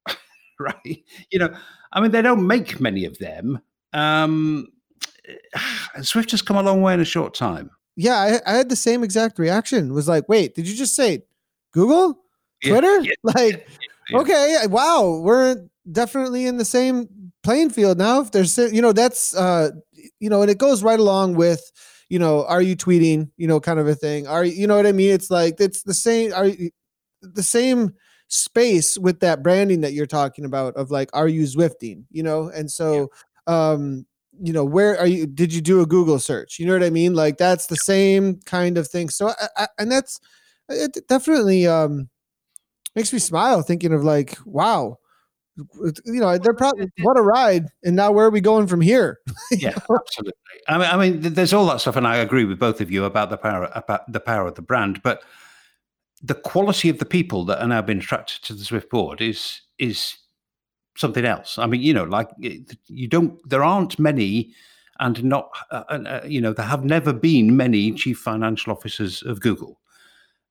[0.61, 1.05] right?
[1.31, 1.55] You know,
[1.93, 3.61] I mean, they don't make many of them.
[3.93, 4.69] Um,
[5.99, 7.71] Zwift has come a long way in a short time.
[7.97, 9.93] Yeah, I, I had the same exact reaction.
[9.95, 11.25] Was like, wait, did you just say
[11.73, 12.19] Google,
[12.65, 13.01] Twitter?
[13.01, 13.69] Yeah, yeah, like,
[14.11, 18.21] yeah, okay, wow, we're definitely in the same playing field now.
[18.21, 19.71] If there's, you know, that's, uh,
[20.19, 21.71] you know, and it goes right along with
[22.15, 24.29] you know, are you tweeting, you know, kind of a thing.
[24.29, 25.11] Are you know what I mean?
[25.11, 26.71] It's like it's the same are you,
[27.23, 27.93] the same
[28.29, 32.53] space with that branding that you're talking about of like are you Zwifting, you know?
[32.55, 33.11] And so
[33.49, 33.73] yeah.
[33.73, 34.07] um
[34.41, 36.91] you know where are you did you do a google search you know what i
[36.91, 40.19] mean like that's the same kind of thing so I, I, and that's
[40.69, 42.09] it definitely um
[42.97, 44.99] makes me smile thinking of like wow
[45.57, 47.67] you know, they're probably what a ride.
[47.85, 49.21] And now where are we going from here?
[49.51, 50.33] yeah, absolutely.
[50.69, 53.05] I mean, I mean, there's all that stuff, and I agree with both of you
[53.05, 55.23] about the power about the power of the brand, but
[56.23, 59.61] the quality of the people that are now being attracted to the Zwift board is
[59.79, 60.17] is
[60.97, 61.59] something else.
[61.59, 62.31] I mean, you know, like
[62.87, 64.53] you don't, there aren't many,
[65.01, 69.41] and not, uh, uh, you know, there have never been many chief financial officers of
[69.41, 69.81] Google.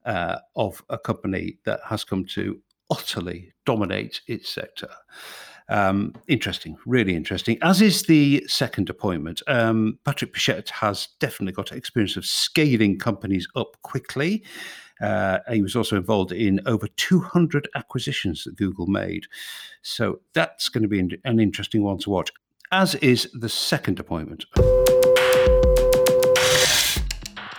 [0.05, 4.89] Uh, of a company that has come to utterly dominate its sector.
[5.69, 7.57] Um, interesting, really interesting.
[7.61, 9.41] As is the second appointment.
[9.47, 14.43] Um, Patrick Pichette has definitely got experience of scaling companies up quickly.
[15.01, 19.25] Uh, he was also involved in over 200 acquisitions that Google made.
[19.81, 22.31] So that's going to be an interesting one to watch,
[22.71, 24.45] as is the second appointment.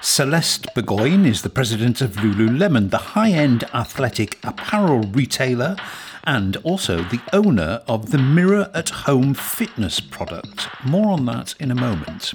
[0.05, 5.77] Celeste Burgoyne is the president of Lululemon, the high end athletic apparel retailer,
[6.25, 10.69] and also the owner of the Mirror at Home fitness product.
[10.85, 12.35] More on that in a moment.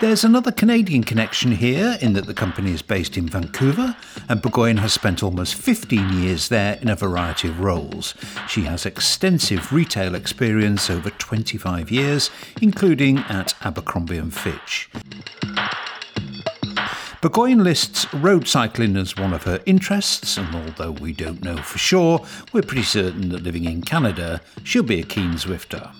[0.00, 3.94] There's another Canadian connection here in that the company is based in Vancouver,
[4.30, 8.14] and Burgoyne has spent almost 15 years there in a variety of roles.
[8.48, 12.30] She has extensive retail experience over 25 years,
[12.62, 14.88] including at Abercrombie and Fitch.
[17.20, 21.76] Burgoyne lists road cycling as one of her interests, and although we don't know for
[21.76, 22.24] sure,
[22.54, 25.92] we're pretty certain that living in Canada, she'll be a keen Zwifter.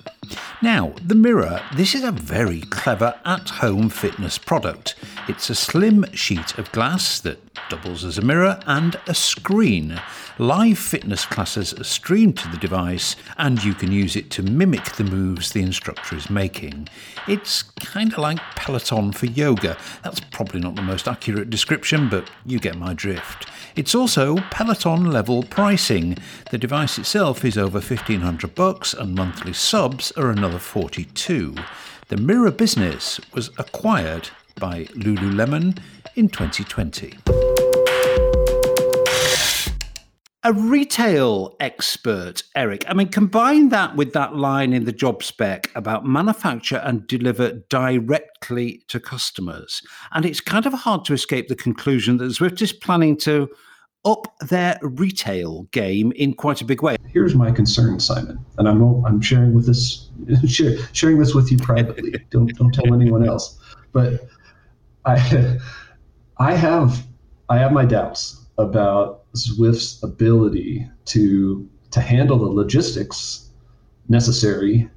[0.62, 4.94] Now, the mirror, this is a very clever at home fitness product.
[5.26, 7.38] It's a slim sheet of glass that
[7.70, 9.98] doubles as a mirror and a screen.
[10.38, 14.84] Live fitness classes are streamed to the device, and you can use it to mimic
[14.96, 16.88] the moves the instructor is making.
[17.26, 19.78] It's kind of like Peloton for yoga.
[20.04, 23.46] That's probably not the most accurate description, but you get my drift.
[23.76, 26.16] It's also Peloton level pricing.
[26.50, 31.54] The device itself is over 1500 bucks and monthly subs are another 42.
[32.08, 35.78] The mirror business was acquired by Lululemon
[36.16, 37.49] in 2020.
[40.42, 42.86] A retail expert, Eric.
[42.88, 47.62] I mean, combine that with that line in the job spec about manufacture and deliver
[47.68, 49.82] directly to customers.
[50.12, 53.50] And it's kind of hard to escape the conclusion that Zwift is planning to
[54.06, 56.96] up their retail game in quite a big way.
[57.06, 60.08] Here's my concern, Simon, and I'm I'm sharing with this
[60.94, 62.14] sharing this with you privately.
[62.30, 63.58] don't don't tell anyone else.
[63.92, 64.26] But
[65.04, 65.58] I
[66.38, 67.06] I have
[67.50, 73.50] I have my doubts about Zwift's ability to to handle the logistics
[74.08, 74.88] necessary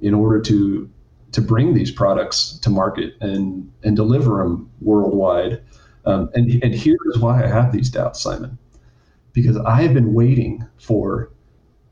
[0.00, 0.90] in order to
[1.32, 5.60] to bring these products to market and and deliver them worldwide.
[6.06, 8.58] Um, and and here's why I have these doubts, Simon,
[9.32, 11.30] because I have been waiting for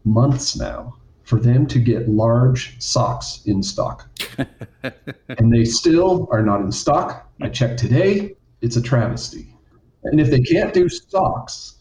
[0.05, 4.09] months now for them to get large socks in stock,
[5.28, 7.30] and they still are not in stock.
[7.40, 9.57] I checked today; it's a travesty.
[10.05, 11.76] And if they can't do socks,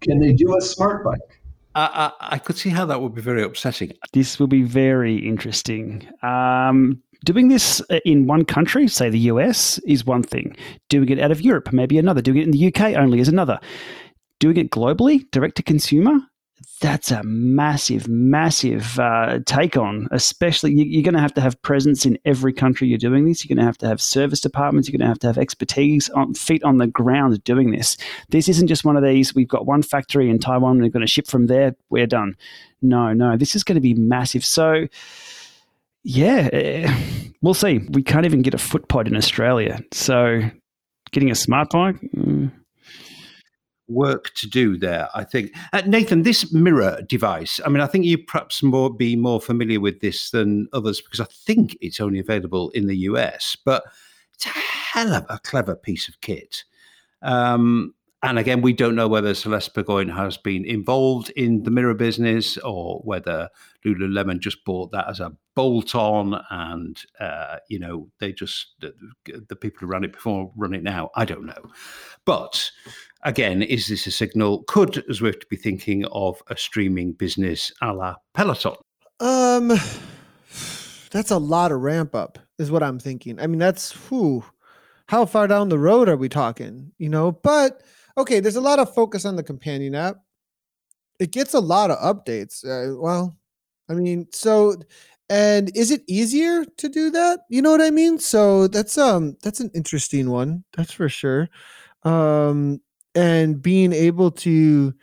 [0.00, 1.40] can they do a smart bike?
[1.74, 3.92] I, I, I could see how that would be very upsetting.
[4.12, 6.06] This will be very interesting.
[6.22, 10.56] Um, doing this in one country, say the US, is one thing.
[10.88, 12.22] Doing it out of Europe, maybe another.
[12.22, 13.60] Doing it in the UK only is another.
[14.40, 16.18] Doing it globally, direct to consumer,
[16.80, 20.08] that's a massive, massive uh, take on.
[20.10, 23.44] Especially, you, are going to have to have presence in every country you're doing this.
[23.44, 24.88] You're going to have to have service departments.
[24.88, 27.96] You're going to have to have expertise on feet on the ground doing this.
[28.30, 29.34] This isn't just one of these.
[29.34, 30.80] We've got one factory in Taiwan.
[30.80, 31.76] We're going to ship from there.
[31.90, 32.36] We're done.
[32.82, 33.36] No, no.
[33.36, 34.44] This is going to be massive.
[34.44, 34.86] So.
[36.02, 36.94] Yeah, eh,
[37.42, 37.80] we'll see.
[37.90, 39.80] We can't even get a foot pod in Australia.
[39.92, 40.40] So,
[41.10, 42.50] getting a smart bike, mm,
[43.90, 45.08] work to do there.
[45.14, 47.60] I think uh, Nathan, this mirror device.
[47.64, 51.20] I mean, I think you perhaps more be more familiar with this than others because
[51.20, 53.84] I think it's only available in the US, but
[54.34, 56.64] it's a hell of a clever piece of kit.
[57.22, 61.94] Um, and again, we don't know whether Celeste Burgoyne has been involved in the mirror
[61.94, 63.48] business or whether
[63.84, 68.94] Lululemon just bought that as a bolt on and, uh, you know, they just, the,
[69.48, 71.08] the, people who ran it before run it now.
[71.14, 71.70] I don't know.
[72.26, 72.70] But
[73.22, 74.64] again, is this a signal?
[74.64, 78.76] Could Zwift be thinking of a streaming business a la Peloton?
[79.20, 79.68] Um,
[81.10, 83.40] that's a lot of ramp up, is what I'm thinking.
[83.40, 84.44] I mean, that's who.
[85.06, 86.92] How far down the road are we talking?
[86.98, 87.82] You know, but
[88.16, 90.18] okay, there's a lot of focus on the companion app.
[91.18, 92.64] It gets a lot of updates.
[92.64, 93.36] Uh, well,
[93.88, 94.76] I mean, so
[95.30, 97.40] and is it easier to do that?
[97.48, 98.18] You know what I mean?
[98.18, 100.64] So that's um that's an interesting one.
[100.76, 101.48] That's for sure.
[102.02, 102.80] Um
[103.14, 104.94] and being able to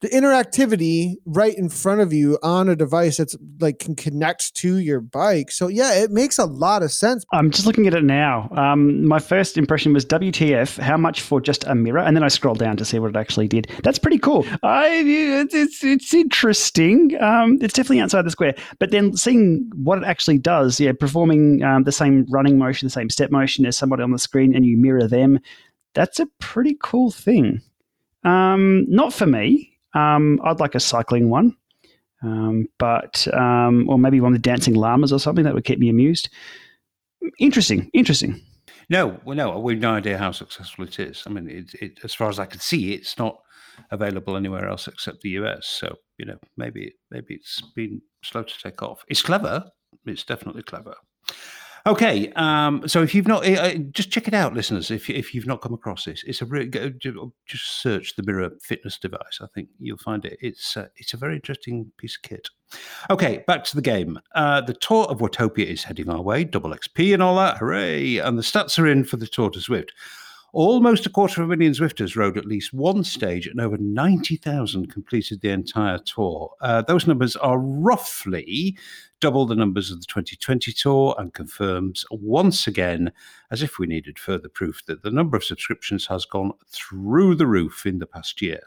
[0.00, 4.76] the interactivity right in front of you on a device that's like can connect to
[4.76, 5.50] your bike.
[5.50, 7.24] So yeah, it makes a lot of sense.
[7.32, 8.48] I'm just looking at it now.
[8.52, 10.78] Um, my first impression was WTF?
[10.78, 12.00] How much for just a mirror?
[12.00, 13.70] And then I scrolled down to see what it actually did.
[13.82, 14.46] That's pretty cool.
[14.62, 17.20] I it's it's, interesting.
[17.20, 18.54] Um, it's definitely outside the square.
[18.78, 22.90] But then seeing what it actually does, yeah, performing um, the same running motion, the
[22.90, 25.40] same step motion as somebody on the screen, and you mirror them
[25.96, 27.62] that's a pretty cool thing.
[28.22, 29.72] Um, not for me.
[29.94, 31.56] Um, I'd like a cycling one,
[32.22, 35.78] um, but um, or maybe one of the dancing llamas or something that would keep
[35.78, 36.28] me amused.
[37.40, 38.42] Interesting, interesting.
[38.90, 41.24] No, well, no, we've no idea how successful it is.
[41.26, 43.38] I mean, it, it, as far as I can see, it's not
[43.90, 45.66] available anywhere else except the US.
[45.66, 49.02] So you know, maybe maybe it's been slow to take off.
[49.08, 49.64] It's clever.
[50.04, 50.94] It's definitely clever.
[51.86, 54.90] Okay, um, so if you've not, uh, just check it out, listeners.
[54.90, 56.68] If if you've not come across this, it's a really
[57.46, 59.38] just search the Mirror fitness device.
[59.40, 60.36] I think you'll find it.
[60.40, 62.48] It's uh, it's a very interesting piece of kit.
[63.08, 64.18] Okay, back to the game.
[64.34, 66.42] Uh, the tour of Watopia is heading our way.
[66.42, 68.18] Double XP and all that, hooray!
[68.18, 69.90] And the stats are in for the Tour de Zwift.
[70.56, 74.90] Almost a quarter of a million Zwifters rode at least one stage, and over 90,000
[74.90, 76.50] completed the entire tour.
[76.62, 78.74] Uh, those numbers are roughly
[79.20, 83.12] double the numbers of the 2020 tour and confirms once again,
[83.50, 87.46] as if we needed further proof, that the number of subscriptions has gone through the
[87.46, 88.62] roof in the past year.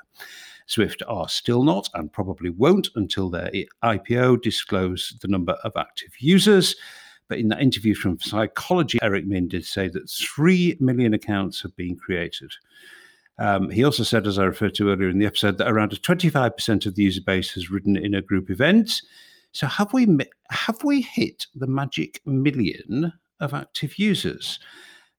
[0.68, 3.50] Zwift are still not and probably won't until their
[3.84, 6.76] IPO disclose the number of active users.
[7.30, 11.76] But in that interview from Psychology, Eric Min did say that 3 million accounts have
[11.76, 12.52] been created.
[13.38, 16.86] Um, he also said, as I referred to earlier in the episode, that around 25%
[16.86, 19.02] of the user base has ridden in a group event.
[19.52, 20.08] So have we
[20.50, 24.60] have we hit the magic million of active users?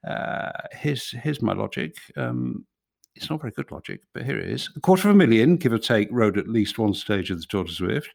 [0.06, 1.96] Uh, here's here's my logic.
[2.16, 2.64] Um,
[3.14, 4.70] it's not very good logic, but here it is.
[4.76, 7.46] A quarter of a million, give or take, rode at least one stage of the
[7.46, 8.08] Tour de Zwift.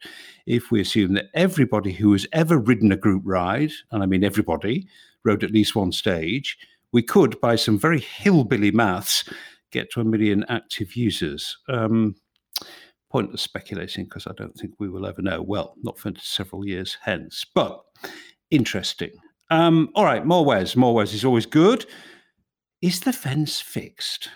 [0.46, 4.24] If we assume that everybody who has ever ridden a group ride, and I mean
[4.24, 4.88] everybody,
[5.24, 6.56] rode at least one stage,
[6.92, 9.24] we could, by some very hillbilly maths,
[9.70, 11.56] get to a million active users.
[11.68, 12.16] Um,
[13.10, 15.42] pointless speculating because I don't think we will ever know.
[15.42, 17.80] Well, not for several years hence, but
[18.50, 19.12] interesting.
[19.50, 20.76] Um, all right, more Wes.
[20.76, 21.86] More Wes is always good.
[22.82, 24.28] Is the fence fixed?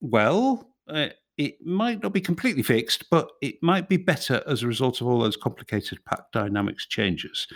[0.00, 4.66] Well, uh, it might not be completely fixed, but it might be better as a
[4.66, 7.46] result of all those complicated pack dynamics changes.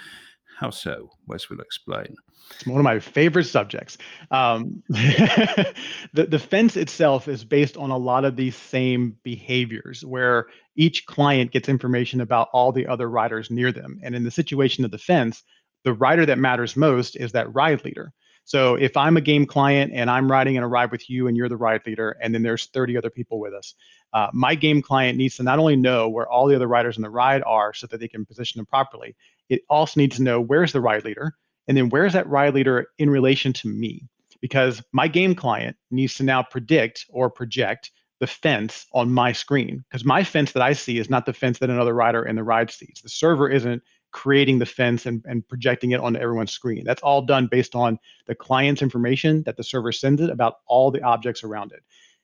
[0.59, 1.11] How so?
[1.27, 2.15] Wes will explain.
[2.51, 3.97] It's one of my favorite subjects.
[4.31, 5.75] Um, the,
[6.13, 11.53] the fence itself is based on a lot of these same behaviors where each client
[11.53, 13.99] gets information about all the other riders near them.
[14.03, 15.43] And in the situation of the fence,
[15.85, 18.13] the rider that matters most is that ride leader.
[18.51, 21.37] So if I'm a game client and I'm riding in a ride with you and
[21.37, 23.77] you're the ride leader, and then there's 30 other people with us,
[24.13, 27.03] uh, my game client needs to not only know where all the other riders in
[27.03, 29.15] the ride are so that they can position them properly,
[29.51, 31.37] it also needs to know where's the ride leader
[31.69, 34.09] and then where's that ride leader in relation to me?
[34.41, 39.85] Because my game client needs to now predict or project the fence on my screen
[39.89, 42.43] because my fence that I see is not the fence that another rider in the
[42.43, 43.01] ride sees.
[43.01, 43.81] The server isn't
[44.13, 46.85] creating the fence and, and projecting it onto everyone's screen.
[46.85, 50.91] That's all done based on the client's information that the server sends it about all
[50.91, 51.83] the objects around it.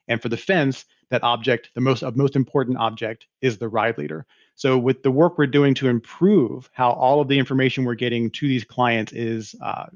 [0.09, 4.27] And for the fence, that object, the most most important object, is the ride leader.
[4.55, 8.31] So with the work we're doing to improve how all of the information we're getting
[8.31, 9.87] to these clients is uh,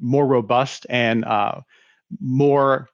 [0.00, 1.60] more robust and uh,
[2.20, 2.88] more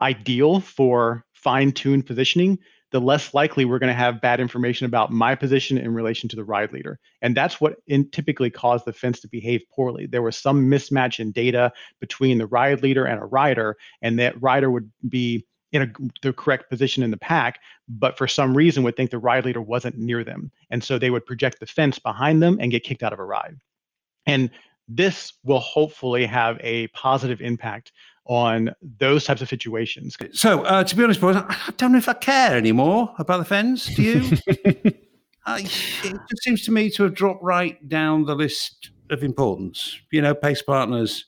[0.00, 2.58] ideal for fine-tuned positioning,
[2.90, 6.36] the less likely we're going to have bad information about my position in relation to
[6.36, 6.98] the ride leader.
[7.22, 10.06] And that's what in, typically caused the fence to behave poorly.
[10.06, 14.40] There was some mismatch in data between the ride leader and a rider, and that
[14.42, 18.82] rider would be in a, the correct position in the pack, but for some reason
[18.82, 20.50] would think the ride leader wasn't near them.
[20.70, 23.24] And so they would project the fence behind them and get kicked out of a
[23.24, 23.56] ride.
[24.26, 24.50] And
[24.88, 27.92] this will hopefully have a positive impact
[28.30, 30.16] on those types of situations.
[30.30, 33.44] So, uh, to be honest, boys, I don't know if I care anymore about the
[33.44, 33.86] fence.
[33.86, 34.20] Do you?
[34.46, 39.98] it just seems to me to have dropped right down the list of importance.
[40.12, 41.24] You know, pace partners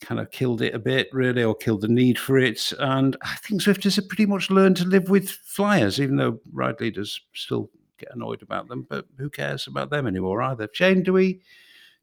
[0.00, 2.72] kind of killed it a bit, really, or killed the need for it.
[2.78, 6.80] And I think Zwifters have pretty much learned to live with flyers, even though ride
[6.80, 8.86] leaders still get annoyed about them.
[8.88, 10.66] But who cares about them anymore either?
[10.72, 11.42] Shane, do we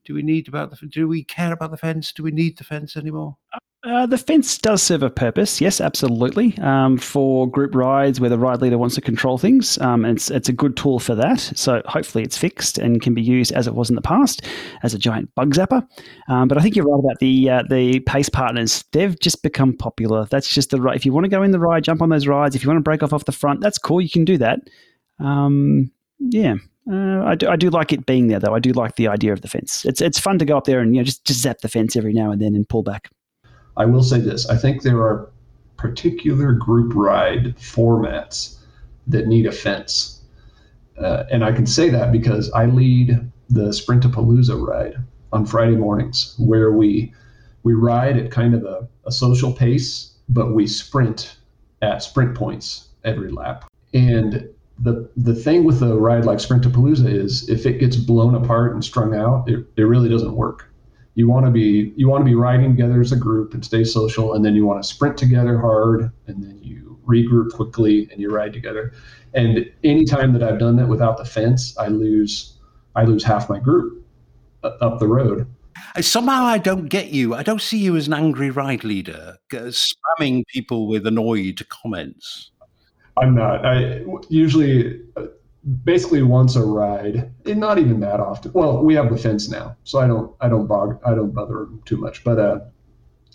[0.05, 2.13] do we need about the do we care about the fence?
[2.13, 3.37] Do we need the fence anymore?
[3.83, 8.37] Uh, the fence does serve a purpose, yes, absolutely, um, for group rides where the
[8.37, 9.77] ride leader wants to control things.
[9.79, 11.39] Um, it's, it's a good tool for that.
[11.39, 14.41] So hopefully it's fixed and can be used as it was in the past
[14.81, 15.87] as a giant bug zapper.
[16.27, 18.83] Um, but I think you're right about the uh, the pace partners.
[18.93, 20.25] They've just become popular.
[20.25, 20.95] That's just the right.
[20.95, 22.55] If you want to go in the ride, jump on those rides.
[22.55, 24.01] If you want to break off off the front, that's cool.
[24.01, 24.59] You can do that.
[25.19, 26.55] Um, yeah,
[26.91, 28.55] uh, I, do, I do like it being there, though.
[28.55, 29.85] I do like the idea of the fence.
[29.85, 31.95] It's it's fun to go up there and you know just, just zap the fence
[31.95, 33.09] every now and then and pull back.
[33.77, 35.29] I will say this I think there are
[35.77, 38.57] particular group ride formats
[39.05, 40.21] that need a fence.
[40.97, 43.19] Uh, and I can say that because I lead
[43.49, 44.95] the Sprintapalooza ride
[45.31, 47.13] on Friday mornings, where we
[47.63, 51.37] we ride at kind of a, a social pace, but we sprint
[51.81, 53.65] at sprint points every lap.
[53.93, 54.49] And
[54.79, 58.83] the the thing with a ride like Sprintapalooza is if it gets blown apart and
[58.83, 60.67] strung out, it, it really doesn't work
[61.17, 63.83] you want to be you want to be riding together as a group and stay
[63.83, 68.21] social and then you want to sprint together hard and then you regroup quickly and
[68.21, 68.93] you ride together.
[69.33, 72.59] And anytime that i've done that without the fence i lose
[72.95, 74.05] i lose half my group
[74.63, 75.47] uh, up the road.
[76.01, 77.33] Somehow i don't get you.
[77.33, 82.51] I don't see you as an angry ride leader spamming people with annoyed comments.
[83.19, 83.65] I'm not.
[83.65, 85.25] I usually uh,
[85.83, 88.51] basically once a ride, and not even that often.
[88.53, 91.55] Well, we have the fence now, so I don't I don't bog I don't bother
[91.55, 92.23] them too much.
[92.23, 92.59] But uh,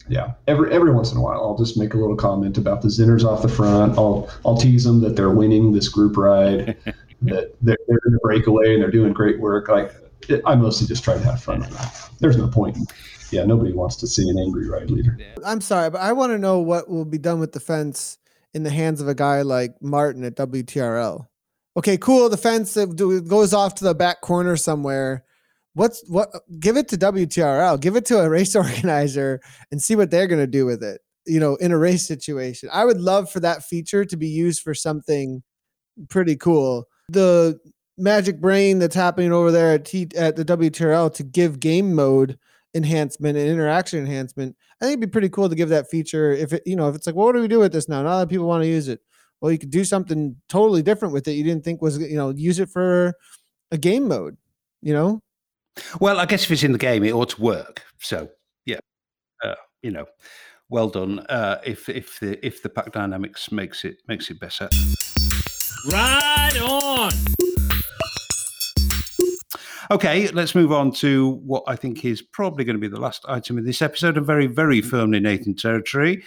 [0.09, 2.89] yeah, every every once in a while, I'll just make a little comment about the
[2.89, 3.99] Zinners off the front.
[3.99, 6.77] I'll I'll tease them that they're winning this group ride,
[7.23, 9.69] that they're, they're in a breakaway and they're doing great work.
[9.69, 9.93] Like
[10.29, 11.67] it, I mostly just try to have fun.
[12.21, 12.79] There's no point.
[13.31, 15.19] Yeah, nobody wants to see an angry ride leader.
[15.45, 18.19] I'm sorry, but I want to know what will be done with the fence
[18.53, 21.27] in the hands of a guy like Martin at WTRL.
[21.77, 22.29] Okay, cool.
[22.29, 25.25] The fence goes off to the back corner somewhere.
[25.75, 26.29] What's what?
[26.61, 27.81] Give it to WTRL.
[27.81, 31.01] Give it to a race organizer and see what they're going to do with it.
[31.27, 34.61] You know, in a race situation, I would love for that feature to be used
[34.63, 35.43] for something
[36.09, 36.85] pretty cool.
[37.09, 37.59] The
[37.97, 42.39] magic brain that's happening over there at T, at the WTRL to give game mode
[42.75, 44.57] enhancement and interaction enhancement.
[44.81, 46.33] I think it'd be pretty cool to give that feature.
[46.33, 48.03] If it, you know, if it's like, well, what do we do with this now?
[48.03, 49.01] Now that people want to use it,
[49.43, 51.33] well, you could do something totally different with it.
[51.33, 53.13] You didn't think was, you know, use it for
[53.73, 54.37] a game mode.
[54.81, 55.21] You know.
[56.01, 57.83] Well, I guess if it's in the game, it ought to work.
[57.99, 58.29] So
[58.67, 58.79] yeah,
[59.43, 60.07] uh, you know,
[60.71, 61.21] well done.
[61.29, 64.69] Uh, if if the if the pack dynamics makes it makes it better.
[65.91, 67.11] Right on.
[69.91, 73.25] Okay, let's move on to what I think is probably going to be the last
[73.29, 76.23] item in this episode, and very, very firmly Nathan territory.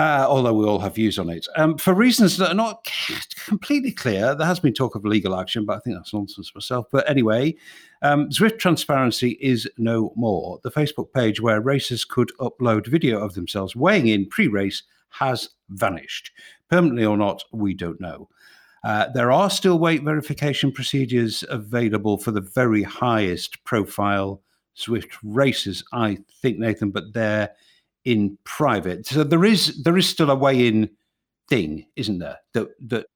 [0.00, 1.46] Uh, although we all have views on it.
[1.56, 2.88] Um, for reasons that are not
[3.44, 6.86] completely clear, there has been talk of legal action, but I think that's nonsense myself.
[6.90, 7.54] But anyway,
[8.00, 10.58] um, Zwift Transparency is no more.
[10.62, 15.50] The Facebook page where racers could upload video of themselves weighing in pre race has
[15.68, 16.30] vanished.
[16.70, 18.30] Permanently or not, we don't know.
[18.82, 24.40] Uh, there are still weight verification procedures available for the very highest profile
[24.74, 27.50] Zwift races, I think, Nathan, but they're
[28.04, 29.06] in private.
[29.06, 30.90] So there is there is still a way in
[31.48, 32.38] thing, isn't there?
[32.54, 33.06] That that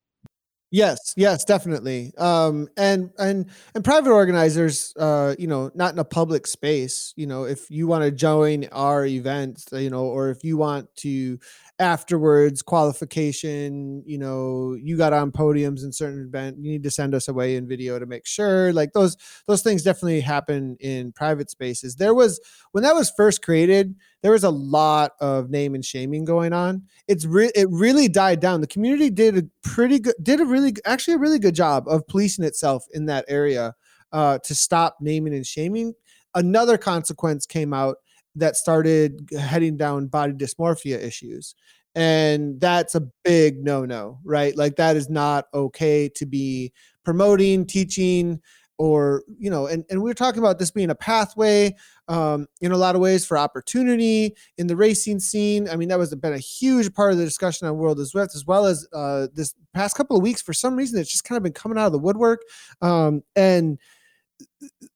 [0.75, 2.13] Yes, yes, definitely.
[2.19, 7.13] Um, and and and private organizers, uh, you know, not in a public space.
[7.15, 10.93] You know, if you want to join our events, you know, or if you want
[10.97, 11.39] to
[11.81, 17.17] afterwards qualification you know you got on podiums in certain event you need to send
[17.17, 19.17] us away in video to make sure like those
[19.47, 21.97] those things definitely happen in private spaces.
[21.97, 22.41] There was
[22.73, 26.83] when that was first created there was a lot of name and shaming going on.
[27.09, 28.63] It's re- it really died down.
[28.63, 32.07] The community did a pretty good did a really actually a really good job of
[32.07, 33.75] policing itself in that area
[34.13, 35.93] uh, to stop naming and shaming.
[36.35, 37.97] Another consequence came out
[38.35, 41.55] that started heading down body dysmorphia issues.
[41.95, 44.57] And that's a big no no, right?
[44.57, 46.73] Like, that is not okay to be
[47.05, 48.41] promoting, teaching,
[48.77, 51.73] or, you know, and, and we are talking about this being a pathway
[52.09, 55.69] um, in a lot of ways for opportunity in the racing scene.
[55.69, 58.35] I mean, that was been a huge part of the discussion on World of Zwift,
[58.35, 60.43] as well as uh, this past couple of weeks.
[60.43, 62.43] For some reason, it's just kind of been coming out of the woodwork.
[62.83, 63.79] Um, and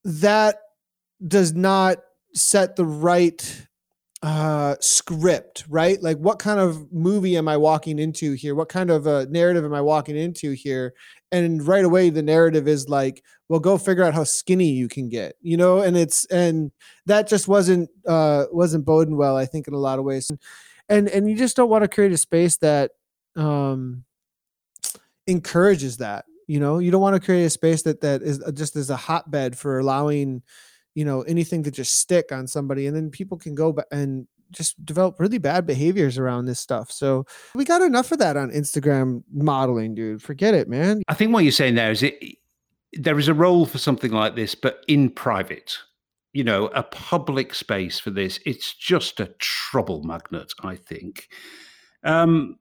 [0.02, 0.56] that
[1.26, 1.98] does not
[2.34, 3.66] set the right
[4.22, 6.02] uh script right?
[6.02, 8.54] Like what kind of movie am i walking into here?
[8.56, 10.94] What kind of a narrative am i walking into here?
[11.30, 15.08] And right away the narrative is like well go figure out how skinny you can
[15.08, 15.78] get you know?
[15.80, 16.72] And it's and
[17.06, 20.30] that just wasn't uh wasn't boding well i think in a lot of ways.
[20.88, 22.92] And and you just don't want to create a space that
[23.36, 24.04] um
[25.28, 26.78] encourages that you know?
[26.78, 29.78] You don't want to create a space that that is just as a hotbed for
[29.78, 30.42] allowing
[30.94, 34.84] you know anything to just stick on somebody and then people can go and just
[34.84, 36.90] develop really bad behaviors around this stuff.
[36.90, 40.22] So we got enough of that on Instagram modeling, dude.
[40.22, 41.02] Forget it, man.
[41.08, 42.18] I think what you're saying there is it
[42.94, 45.78] there is a role for something like this, but in private.
[46.34, 48.38] You know, a public space for this.
[48.44, 51.28] It's just a trouble magnet, I think.
[52.04, 52.58] Um,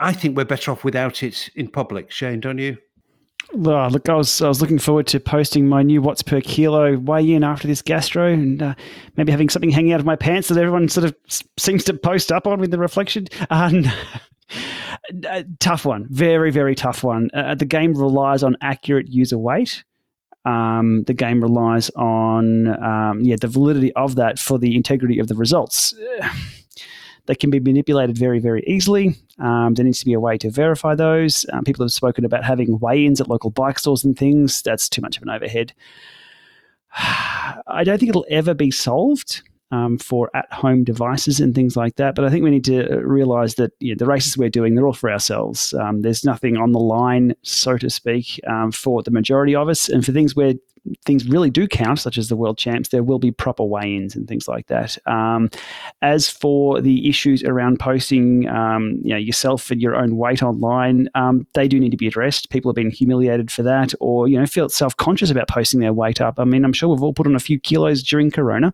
[0.00, 2.76] I think we're better off without it in public, Shane, don't you?
[3.52, 6.96] Oh, look, I was I was looking forward to posting my new watts per kilo
[6.98, 8.74] weigh in after this gastro, and uh,
[9.16, 11.14] maybe having something hanging out of my pants that everyone sort of
[11.58, 13.26] seems to post up on with the reflection.
[15.28, 17.28] Uh, tough one, very very tough one.
[17.34, 19.84] Uh, the game relies on accurate user weight.
[20.44, 25.28] Um, the game relies on um, yeah the validity of that for the integrity of
[25.28, 25.94] the results.
[27.26, 29.16] They can be manipulated very, very easily.
[29.38, 31.46] Um, there needs to be a way to verify those.
[31.52, 34.62] Um, people have spoken about having weigh ins at local bike stores and things.
[34.62, 35.72] That's too much of an overhead.
[36.96, 39.42] I don't think it'll ever be solved.
[39.70, 42.14] Um, for at-home devices and things like that.
[42.14, 44.86] But I think we need to realize that you know, the races we're doing, they're
[44.86, 45.74] all for ourselves.
[45.74, 49.88] Um, there's nothing on the line, so to speak, um, for the majority of us.
[49.88, 50.54] And for things where
[51.04, 54.28] things really do count, such as the world champs, there will be proper weigh-ins and
[54.28, 54.98] things like that.
[55.06, 55.50] Um,
[56.02, 61.08] as for the issues around posting, um, you know, yourself and your own weight online,
[61.14, 62.50] um, they do need to be addressed.
[62.50, 66.20] People have been humiliated for that, or you know, feel self-conscious about posting their weight
[66.20, 66.38] up.
[66.38, 68.72] I mean, I'm sure we've all put on a few kilos during Corona.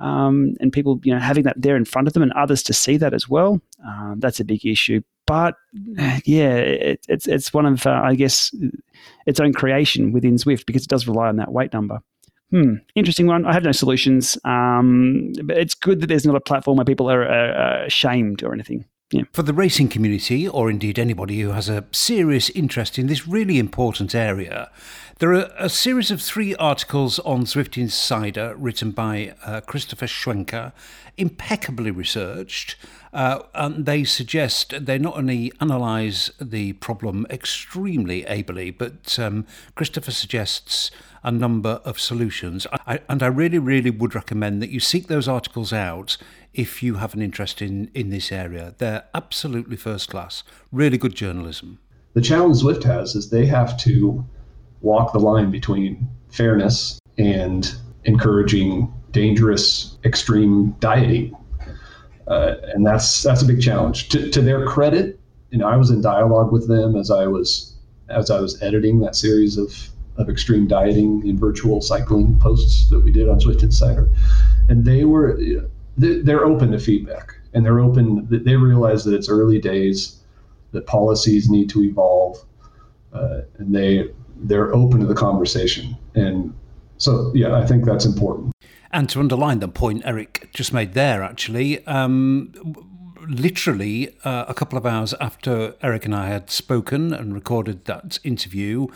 [0.00, 2.72] Um, and people, you know, having that there in front of them and others to
[2.72, 5.54] see that as well, um, that's a big issue but
[6.24, 8.54] yeah, it, it's it's one of uh, I guess
[9.26, 12.00] its own creation within Zwift because it does rely on that weight number.
[12.50, 13.46] Hmm, interesting one.
[13.46, 17.10] I have no solutions, um, but it's good that there's not a platform where people
[17.10, 18.84] are uh, shamed or anything.
[19.14, 19.22] Yeah.
[19.30, 23.60] For the racing community, or indeed anybody who has a serious interest in this really
[23.60, 24.72] important area,
[25.20, 30.72] there are a series of three articles on Zwift Insider written by uh, Christopher Schwenker,
[31.16, 32.74] impeccably researched.
[33.12, 39.46] Uh, and they suggest they not only analyse the problem extremely ably, but um,
[39.76, 40.90] Christopher suggests
[41.22, 42.66] a number of solutions.
[42.72, 46.16] I, and I really, really would recommend that you seek those articles out
[46.54, 48.74] if you have an interest in, in this area.
[48.78, 51.78] They're absolutely first class, really good journalism.
[52.14, 54.24] The challenge Zwift has is they have to
[54.80, 57.74] walk the line between fairness and
[58.04, 61.36] encouraging dangerous extreme dieting.
[62.28, 64.08] Uh, and that's that's a big challenge.
[64.10, 65.20] To, to their credit,
[65.50, 67.74] you know, I was in dialogue with them as I was
[68.08, 73.00] as I was editing that series of of extreme dieting and virtual cycling posts that
[73.00, 74.08] we did on Zwift Insider,
[74.68, 75.36] and they were
[75.96, 78.26] they're open to feedback and they're open.
[78.30, 80.20] They realize that it's early days,
[80.72, 82.44] that policies need to evolve,
[83.12, 85.96] uh, and they they're open to the conversation.
[86.14, 86.52] And
[86.98, 88.52] so, yeah, I think that's important.
[88.90, 92.52] And to underline the point Eric just made there, actually, um,
[93.28, 98.18] literally uh, a couple of hours after Eric and I had spoken and recorded that
[98.22, 98.86] interview,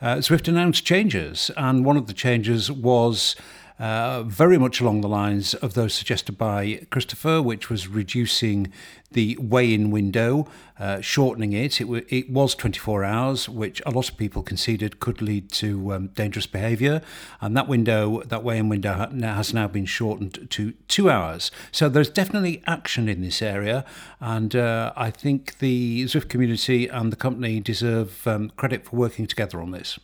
[0.00, 1.50] uh, Zwift announced changes.
[1.56, 3.34] And one of the changes was
[3.78, 8.72] uh, very much along the lines of those suggested by Christopher, which was reducing
[9.12, 10.46] the weigh-in window,
[10.78, 11.80] uh, shortening it.
[11.80, 15.92] It, w- it, was 24 hours, which a lot of people conceded could lead to
[15.94, 17.00] um, dangerous behaviour,
[17.40, 21.50] and that window, that weigh-in window, has now been shortened to two hours.
[21.72, 23.84] So there's definitely action in this area,
[24.20, 29.26] and uh, I think the Zwift community and the company deserve um, credit for working
[29.26, 29.98] together on this.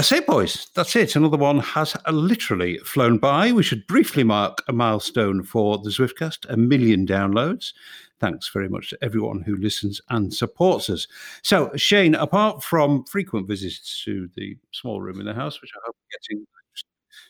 [0.00, 1.14] I say, boys, that's it.
[1.14, 3.52] Another one has literally flown by.
[3.52, 7.74] We should briefly mark a milestone for the Zwiftcast a million downloads.
[8.18, 11.06] Thanks very much to everyone who listens and supports us.
[11.42, 15.80] So, Shane, apart from frequent visits to the small room in the house, which I
[15.84, 16.46] hope are getting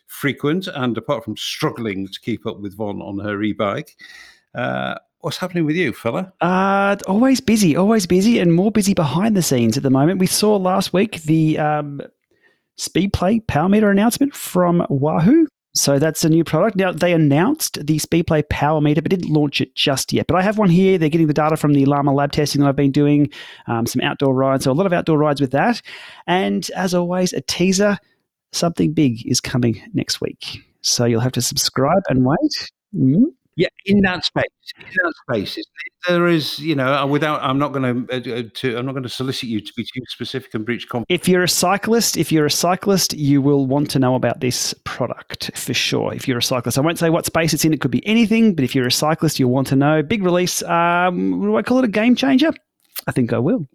[0.07, 3.97] frequent, and apart from struggling to keep up with Von on her e bike,
[4.55, 6.33] uh, What's happening with you, fella?
[6.41, 10.19] Uh, always busy, always busy, and more busy behind the scenes at the moment.
[10.19, 12.01] We saw last week the um,
[12.81, 15.47] Speedplay Power Meter announcement from Wahoo.
[15.75, 16.77] So that's a new product.
[16.77, 20.27] Now they announced the Speedplay Power Meter, but didn't launch it just yet.
[20.27, 20.97] But I have one here.
[20.97, 23.31] They're getting the data from the Llama Lab testing that I've been doing,
[23.67, 24.65] um, some outdoor rides.
[24.65, 25.83] So a lot of outdoor rides with that.
[26.27, 27.99] And as always, a teaser.
[28.53, 30.65] Something big is coming next week.
[30.81, 32.71] So you'll have to subscribe and wait.
[32.97, 33.25] Mm-hmm.
[33.57, 34.45] Yeah, in that space,
[34.79, 35.65] in that space,
[36.09, 39.03] there is, you know, uh, without, I'm not going uh, uh, to, I'm not going
[39.03, 41.21] to solicit you to be too specific and breach confidence.
[41.21, 44.73] If you're a cyclist, if you're a cyclist, you will want to know about this
[44.85, 46.15] product for sure.
[46.15, 47.75] If you're a cyclist, I won't say what space it's in.
[47.75, 50.03] It could be anything, but if you're a cyclist, you'll want to know.
[50.03, 50.63] Big release.
[50.63, 52.53] Um, do I call it a game changer?
[53.09, 53.67] I think I will.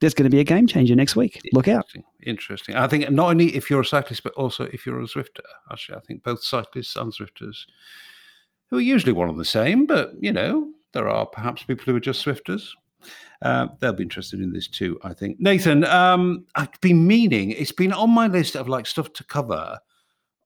[0.00, 1.40] There's going to be a game changer next week.
[1.52, 1.86] Look out.
[2.24, 2.76] Interesting.
[2.76, 5.40] I think not only if you're a cyclist, but also if you're a Zwifter.
[5.70, 7.66] Actually, I think both cyclists and Zwifters
[8.70, 11.96] who are usually one and the same, but you know, there are perhaps people who
[11.96, 12.68] are just Zwifters.
[13.42, 15.38] Uh, they'll be interested in this too, I think.
[15.38, 19.78] Nathan, um, I've been meaning, it's been on my list of like stuff to cover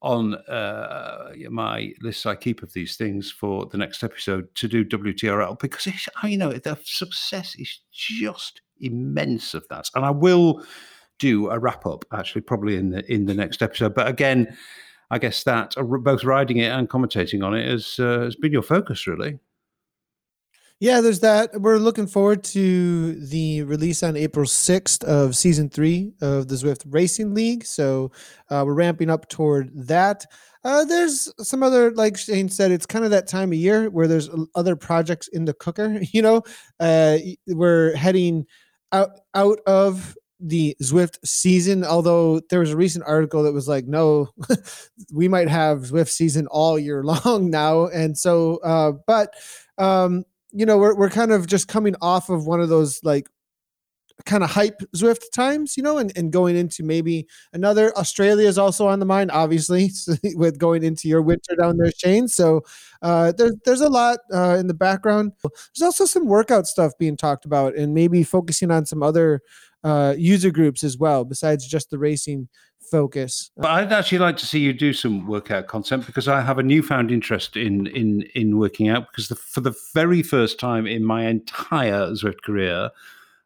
[0.00, 4.84] on uh, my list I keep of these things for the next episode to do
[4.84, 9.90] WTRL because it's, you know, the success is just immense of that.
[9.94, 10.64] And I will
[11.18, 13.94] do a wrap up actually probably in the in the next episode.
[13.94, 14.56] But again,
[15.10, 18.52] I guess that uh, both riding it and commentating on it has uh, has been
[18.52, 19.38] your focus, really.
[20.80, 21.60] Yeah, there's that.
[21.60, 26.84] We're looking forward to the release on April 6th of season three of the Zwift
[26.86, 27.64] Racing League.
[27.64, 28.12] So
[28.48, 30.24] uh, we're ramping up toward that.
[30.62, 34.06] Uh, there's some other, like Shane said, it's kind of that time of year where
[34.06, 36.00] there's other projects in the cooker.
[36.12, 36.42] You know,
[36.78, 37.18] uh,
[37.48, 38.46] we're heading
[38.92, 41.84] out out of the Zwift season.
[41.84, 44.28] Although there was a recent article that was like, no,
[45.12, 47.86] we might have Zwift season all year long now.
[47.86, 49.34] And so, uh, but
[49.78, 53.28] um, you know, we're we're kind of just coming off of one of those like
[54.24, 58.58] kind of hype Zwift times, you know, and, and going into maybe another Australia is
[58.58, 59.90] also on the mind, obviously,
[60.34, 62.28] with going into your winter down there, Shane.
[62.28, 62.62] So
[63.02, 65.32] uh, there's there's a lot uh, in the background.
[65.42, 69.40] There's also some workout stuff being talked about, and maybe focusing on some other
[69.84, 72.48] uh, user groups as well, besides just the racing
[72.90, 73.50] focus.
[73.56, 76.62] But I'd actually like to see you do some workout content because I have a
[76.62, 81.04] newfound interest in in in working out because the, for the very first time in
[81.04, 82.90] my entire Zwift career,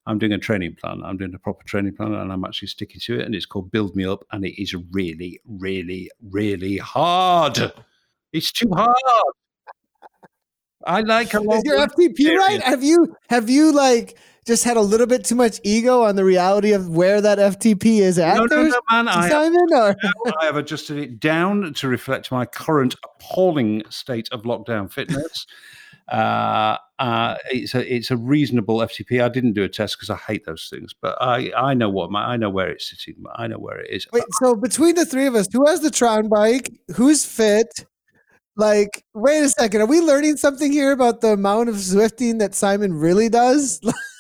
[0.07, 1.03] I'm doing a training plan.
[1.05, 3.27] I'm doing a proper training plan and I'm actually sticking to it.
[3.27, 4.25] And it's called Build Me Up.
[4.33, 7.73] And it is really, really, really hard.
[8.33, 8.97] It's too hard.
[10.85, 11.59] I like a lot.
[11.59, 12.61] Is your FTP right?
[12.63, 16.25] Have you have you like just had a little bit too much ego on the
[16.25, 18.37] reality of where that FTP is at?
[18.37, 19.07] No, no, no, man.
[19.07, 24.29] I have, or no, I have adjusted it down to reflect my current appalling state
[24.33, 25.47] of lockdown fitness.
[26.11, 29.23] Uh, uh, it's a it's a reasonable FTP.
[29.23, 32.11] I didn't do a test because I hate those things, but I I know what
[32.11, 33.23] my I know where it's sitting.
[33.35, 34.07] I know where it is.
[34.13, 34.25] wait.
[34.41, 36.71] So between the three of us, who has the Tron bike?
[36.95, 37.87] Who's fit?
[38.57, 39.81] Like, wait a second.
[39.81, 43.81] Are we learning something here about the amount of Zwifting that Simon really does?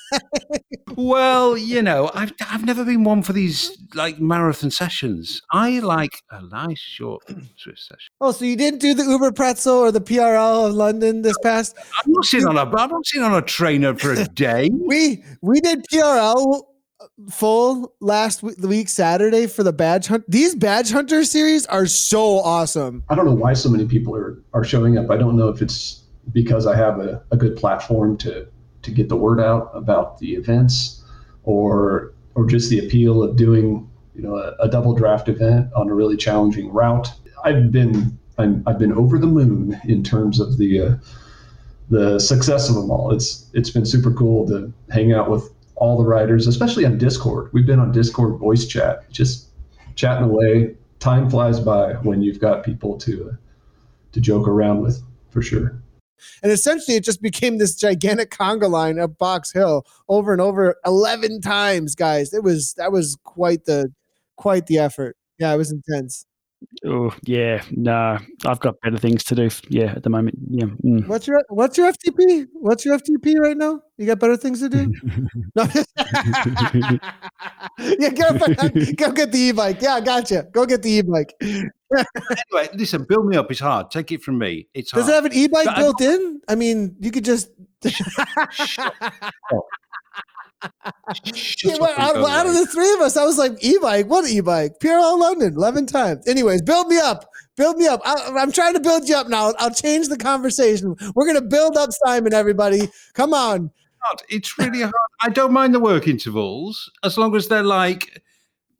[0.96, 5.40] Well, you know, I've I've never been one for these like marathon sessions.
[5.50, 8.10] I like a nice short Zwift session.
[8.20, 11.76] oh, so you didn't do the Uber Pretzel or the PRL of London this past?
[11.78, 14.70] I'm not sitting on a I'm not sitting on a trainer for a day.
[14.72, 16.62] We we did PRL
[17.00, 20.24] uh, full last week, the week Saturday for the badge hunt.
[20.28, 23.02] These badge hunter series are so awesome.
[23.08, 25.10] I don't know why so many people are, are showing up.
[25.10, 26.02] I don't know if it's
[26.32, 28.46] because I have a, a good platform to,
[28.82, 31.02] to get the word out about the events
[31.44, 35.88] or or just the appeal of doing you know a, a double draft event on
[35.88, 37.12] a really challenging route.
[37.44, 40.96] I've been I'm, I've been over the moon in terms of the uh,
[41.90, 43.12] the success of them all.
[43.12, 47.50] It's it's been super cool to hang out with all the writers, especially on Discord.
[47.52, 49.48] We've been on Discord voice chat, just
[49.94, 50.76] chatting away.
[51.00, 53.36] Time flies by when you've got people to uh,
[54.12, 55.81] to joke around with, for sure.
[56.42, 60.76] And essentially, it just became this gigantic conga line up Box Hill over and over
[60.86, 62.32] eleven times, guys.
[62.32, 63.92] It was that was quite the
[64.36, 65.16] quite the effort.
[65.38, 66.26] Yeah, it was intense.
[66.86, 69.48] Oh yeah, no, I've got better things to do.
[69.68, 70.36] Yeah, at the moment.
[70.48, 70.66] Yeah.
[70.84, 71.06] mm.
[71.06, 72.46] What's your What's your FTP?
[72.54, 73.80] What's your FTP right now?
[73.98, 74.92] You got better things to do.
[75.54, 75.64] No.
[77.78, 78.38] yeah, go,
[78.96, 79.80] go get the e-bike.
[79.82, 80.46] Yeah, gotcha.
[80.52, 81.34] Go get the e-bike.
[81.42, 83.90] Anyway, listen, build me up is hard.
[83.90, 84.66] Take it from me.
[84.74, 85.02] It's hard.
[85.02, 86.40] Does it have an e-bike But I- built in?
[86.48, 87.50] I mean, you could just.
[91.64, 94.06] Yeah, well, out, well, out of the three of us, I was like, e-bike.
[94.06, 94.78] What e-bike?
[94.80, 96.26] PRL London, eleven times.
[96.26, 97.28] Anyways, build me up.
[97.56, 98.00] Build me up.
[98.04, 99.52] I, I'm trying to build you up now.
[99.58, 100.96] I'll change the conversation.
[101.14, 102.32] We're gonna build up Simon.
[102.32, 103.70] Everybody, come on.
[104.28, 104.92] It's really hard.
[105.22, 108.22] I don't mind the work intervals as long as they're like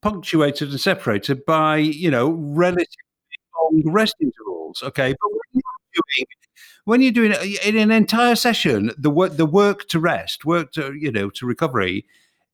[0.00, 2.86] punctuated and separated by you know relatively
[3.60, 4.82] long rest intervals.
[4.82, 5.62] Okay, but when you're
[5.94, 6.26] doing
[6.84, 7.32] when you're doing
[7.64, 11.46] in an entire session, the work the work to rest, work to you know to
[11.46, 12.06] recovery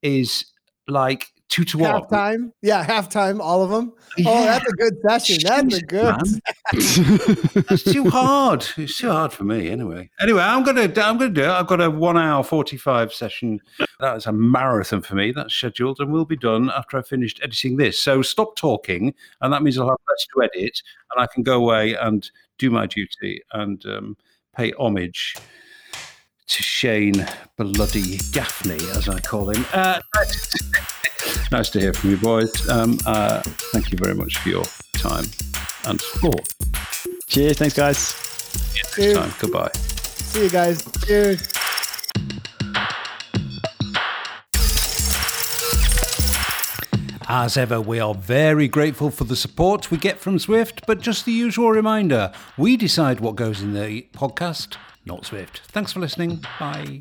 [0.03, 0.45] is
[0.87, 2.03] like two to one.
[2.03, 2.53] Halftime.
[2.63, 3.41] Yeah, halftime.
[3.41, 3.93] All of them.
[4.25, 5.39] Oh, that's a good session.
[5.45, 6.15] That's a good.
[7.69, 8.67] That's too hard.
[8.77, 10.11] It's too hard for me, anyway.
[10.21, 11.49] Anyway, I'm gonna I'm gonna do it.
[11.49, 13.61] I've got a one hour forty five session.
[14.01, 15.33] That is a marathon for me.
[15.33, 17.99] That's scheduled and will be done after I've finished editing this.
[17.99, 21.57] So stop talking, and that means I'll have less to edit, and I can go
[21.57, 24.17] away and do my duty and um,
[24.57, 25.37] pay homage
[26.49, 27.27] to Shane
[27.57, 29.65] Bloody Gaffney, as I call him.
[29.73, 30.01] Uh,
[31.53, 32.69] nice to hear from you, boys.
[32.69, 33.41] Um, uh,
[33.73, 34.65] thank you very much for your
[34.95, 35.25] time
[35.87, 36.49] and support.
[37.27, 38.15] Cheers, thanks guys.
[38.75, 39.19] Next Cheers.
[39.19, 39.33] time.
[39.39, 39.71] Goodbye.
[39.75, 40.83] See you guys.
[41.07, 41.53] Cheers.
[47.31, 51.27] As ever, we are very grateful for the support we get from Zwift, but just
[51.27, 54.79] the usual reminder we decide what goes in the podcast,
[55.09, 55.61] not Zwift.
[55.69, 56.45] Thanks for listening.
[56.61, 57.01] Bye.